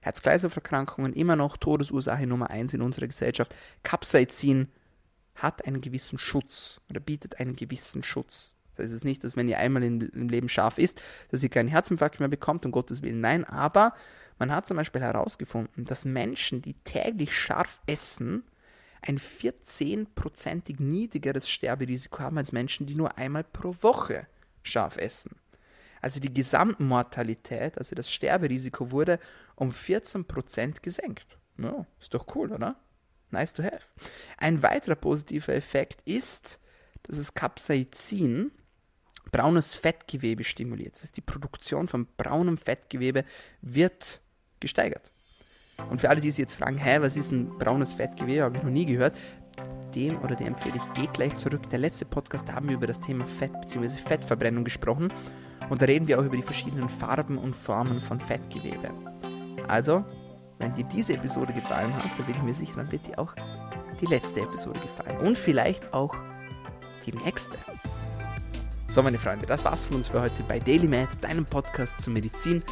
Herz-Kreislauf-Erkrankungen 0.00 1.12
immer 1.12 1.36
noch 1.36 1.56
Todesursache 1.56 2.26
Nummer 2.26 2.50
eins 2.50 2.72
in 2.72 2.80
unserer 2.80 3.06
Gesellschaft. 3.06 3.54
Capsaicin 3.82 4.68
hat 5.42 5.64
einen 5.66 5.80
gewissen 5.80 6.18
Schutz 6.18 6.80
oder 6.90 7.00
bietet 7.00 7.40
einen 7.40 7.56
gewissen 7.56 8.02
Schutz. 8.02 8.54
Das 8.76 8.92
ist 8.92 9.04
nicht, 9.04 9.24
dass 9.24 9.36
wenn 9.36 9.48
ihr 9.48 9.58
einmal 9.58 9.82
im, 9.82 10.00
Leben 10.28 10.48
scharf 10.48 10.78
ist, 10.78 11.02
dass 11.30 11.42
ihr 11.42 11.48
keinen 11.48 11.68
Herzinfarkt 11.68 12.20
mehr 12.20 12.28
bekommt, 12.28 12.64
um 12.64 12.72
Gottes 12.72 13.02
Willen. 13.02 13.20
Nein, 13.20 13.44
aber 13.44 13.94
man 14.38 14.52
hat 14.52 14.68
zum 14.68 14.76
Beispiel 14.76 15.00
herausgefunden, 15.00 15.84
dass 15.84 16.04
Menschen, 16.04 16.62
die 16.62 16.74
täglich 16.84 17.36
scharf 17.36 17.80
essen, 17.86 18.44
ein 19.02 19.18
14-prozentig 19.18 20.80
niedrigeres 20.80 21.48
Sterberisiko 21.48 22.20
haben 22.20 22.38
als 22.38 22.52
Menschen, 22.52 22.86
die 22.86 22.94
nur 22.94 23.16
einmal 23.18 23.44
pro 23.44 23.74
Woche 23.80 24.26
scharf 24.62 24.96
essen. 24.96 25.36
Also 26.00 26.20
die 26.20 26.32
Gesamtmortalität, 26.32 27.78
also 27.78 27.94
das 27.94 28.12
Sterberisiko 28.12 28.90
wurde 28.90 29.18
um 29.56 29.70
14% 29.70 30.80
gesenkt. 30.82 31.38
Ja, 31.58 31.86
ist 32.00 32.14
doch 32.14 32.26
cool, 32.36 32.52
oder? 32.52 32.76
Nice 33.30 33.52
to 33.54 33.62
have. 33.62 33.80
Ein 34.38 34.62
weiterer 34.62 34.94
positiver 34.94 35.54
Effekt 35.54 36.00
ist, 36.04 36.58
dass 37.02 37.18
das 37.18 37.34
Capsaicin 37.34 38.52
braunes 39.30 39.74
Fettgewebe 39.74 40.44
stimuliert. 40.44 40.94
Das 40.94 41.02
heißt, 41.02 41.16
die 41.16 41.22
Produktion 41.22 41.88
von 41.88 42.06
braunem 42.16 42.58
Fettgewebe 42.58 43.24
wird 43.60 44.20
gesteigert. 44.60 45.10
Und 45.90 46.00
für 46.00 46.10
alle, 46.10 46.20
die 46.20 46.30
sich 46.30 46.38
jetzt 46.38 46.54
fragen, 46.54 46.78
hä, 46.78 46.98
was 47.00 47.16
ist 47.16 47.30
ein 47.30 47.48
braunes 47.48 47.94
Fettgewebe, 47.94 48.42
habe 48.42 48.56
ich 48.56 48.62
noch 48.62 48.70
nie 48.70 48.86
gehört, 48.86 49.16
dem 49.94 50.20
oder 50.22 50.34
der 50.34 50.46
empfehle 50.46 50.76
ich, 50.76 51.00
geht 51.00 51.12
gleich 51.14 51.36
zurück. 51.36 51.68
Der 51.70 51.78
letzte 51.78 52.04
Podcast, 52.04 52.48
da 52.48 52.54
haben 52.54 52.68
wir 52.68 52.76
über 52.76 52.86
das 52.86 53.00
Thema 53.00 53.26
Fett 53.26 53.52
bzw. 53.60 53.88
Fettverbrennung 53.88 54.64
gesprochen. 54.64 55.12
Und 55.68 55.82
da 55.82 55.86
reden 55.86 56.08
wir 56.08 56.18
auch 56.18 56.24
über 56.24 56.36
die 56.36 56.42
verschiedenen 56.42 56.88
Farben 56.88 57.38
und 57.38 57.54
Formen 57.54 58.00
von 58.00 58.20
Fettgewebe. 58.20 58.90
Also, 59.66 60.04
wenn 60.58 60.74
dir 60.74 60.84
diese 60.84 61.14
Episode 61.14 61.52
gefallen 61.52 61.94
hat, 61.94 62.04
dann 62.04 62.26
bin 62.26 62.34
ich 62.34 62.42
mir 62.42 62.54
sicher, 62.54 62.74
dann 62.76 62.90
wird 62.90 63.06
dir 63.06 63.18
auch 63.18 63.34
die 64.00 64.06
letzte 64.06 64.40
Episode 64.40 64.80
gefallen. 64.80 65.18
Und 65.18 65.38
vielleicht 65.38 65.92
auch 65.92 66.16
die 67.06 67.12
nächste. 67.12 67.56
So, 68.88 69.02
meine 69.02 69.18
Freunde, 69.18 69.46
das 69.46 69.64
war's 69.64 69.86
von 69.86 69.96
uns 69.96 70.08
für 70.08 70.20
heute 70.20 70.42
bei 70.42 70.58
DailyMed, 70.58 71.08
deinem 71.20 71.44
Podcast 71.44 72.00
zu 72.00 72.10
Medizin, 72.10 72.62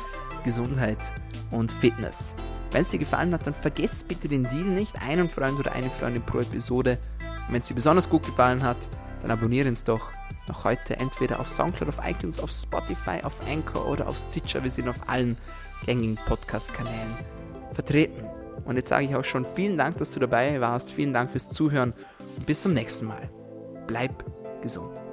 Gesundheit 0.44 0.98
und 1.50 1.70
Fitness. 1.70 2.34
Wenn 2.72 2.82
es 2.82 2.90
dir 2.90 2.98
gefallen 2.98 3.32
hat, 3.32 3.46
dann 3.46 3.54
vergiss 3.54 4.02
bitte 4.02 4.28
den 4.28 4.42
Deal 4.44 4.64
nicht, 4.64 5.00
einen 5.02 5.28
Freund 5.28 5.58
oder 5.58 5.72
eine 5.72 5.90
Freundin 5.90 6.22
pro 6.22 6.38
Episode. 6.38 6.98
Und 7.46 7.52
wenn 7.52 7.60
es 7.60 7.68
dir 7.68 7.74
besonders 7.74 8.10
gut 8.10 8.24
gefallen 8.24 8.62
hat, 8.62 8.88
dann 9.22 9.30
abonniere 9.30 9.68
uns 9.68 9.84
doch 9.84 10.10
noch 10.48 10.64
heute 10.64 10.96
entweder 10.96 11.40
auf 11.40 11.48
Soundcloud, 11.48 11.88
auf 11.88 12.06
iTunes, 12.06 12.40
auf 12.40 12.50
Spotify, 12.50 13.20
auf 13.22 13.34
Anchor 13.48 13.86
oder 13.86 14.08
auf 14.08 14.18
Stitcher. 14.18 14.62
Wir 14.62 14.70
sind 14.70 14.88
auf 14.88 14.96
allen 15.06 15.36
gängigen 15.84 16.16
Podcast-Kanälen 16.26 17.35
vertreten. 17.76 18.24
Und 18.64 18.76
jetzt 18.76 18.88
sage 18.88 19.04
ich 19.04 19.14
auch 19.14 19.24
schon 19.24 19.44
vielen 19.44 19.78
Dank, 19.78 19.98
dass 19.98 20.10
du 20.10 20.18
dabei 20.18 20.60
warst. 20.60 20.92
Vielen 20.92 21.12
Dank 21.12 21.30
fürs 21.30 21.50
Zuhören 21.50 21.92
und 22.36 22.46
bis 22.46 22.62
zum 22.62 22.72
nächsten 22.72 23.06
Mal. 23.06 23.30
Bleib 23.86 24.24
gesund. 24.60 25.05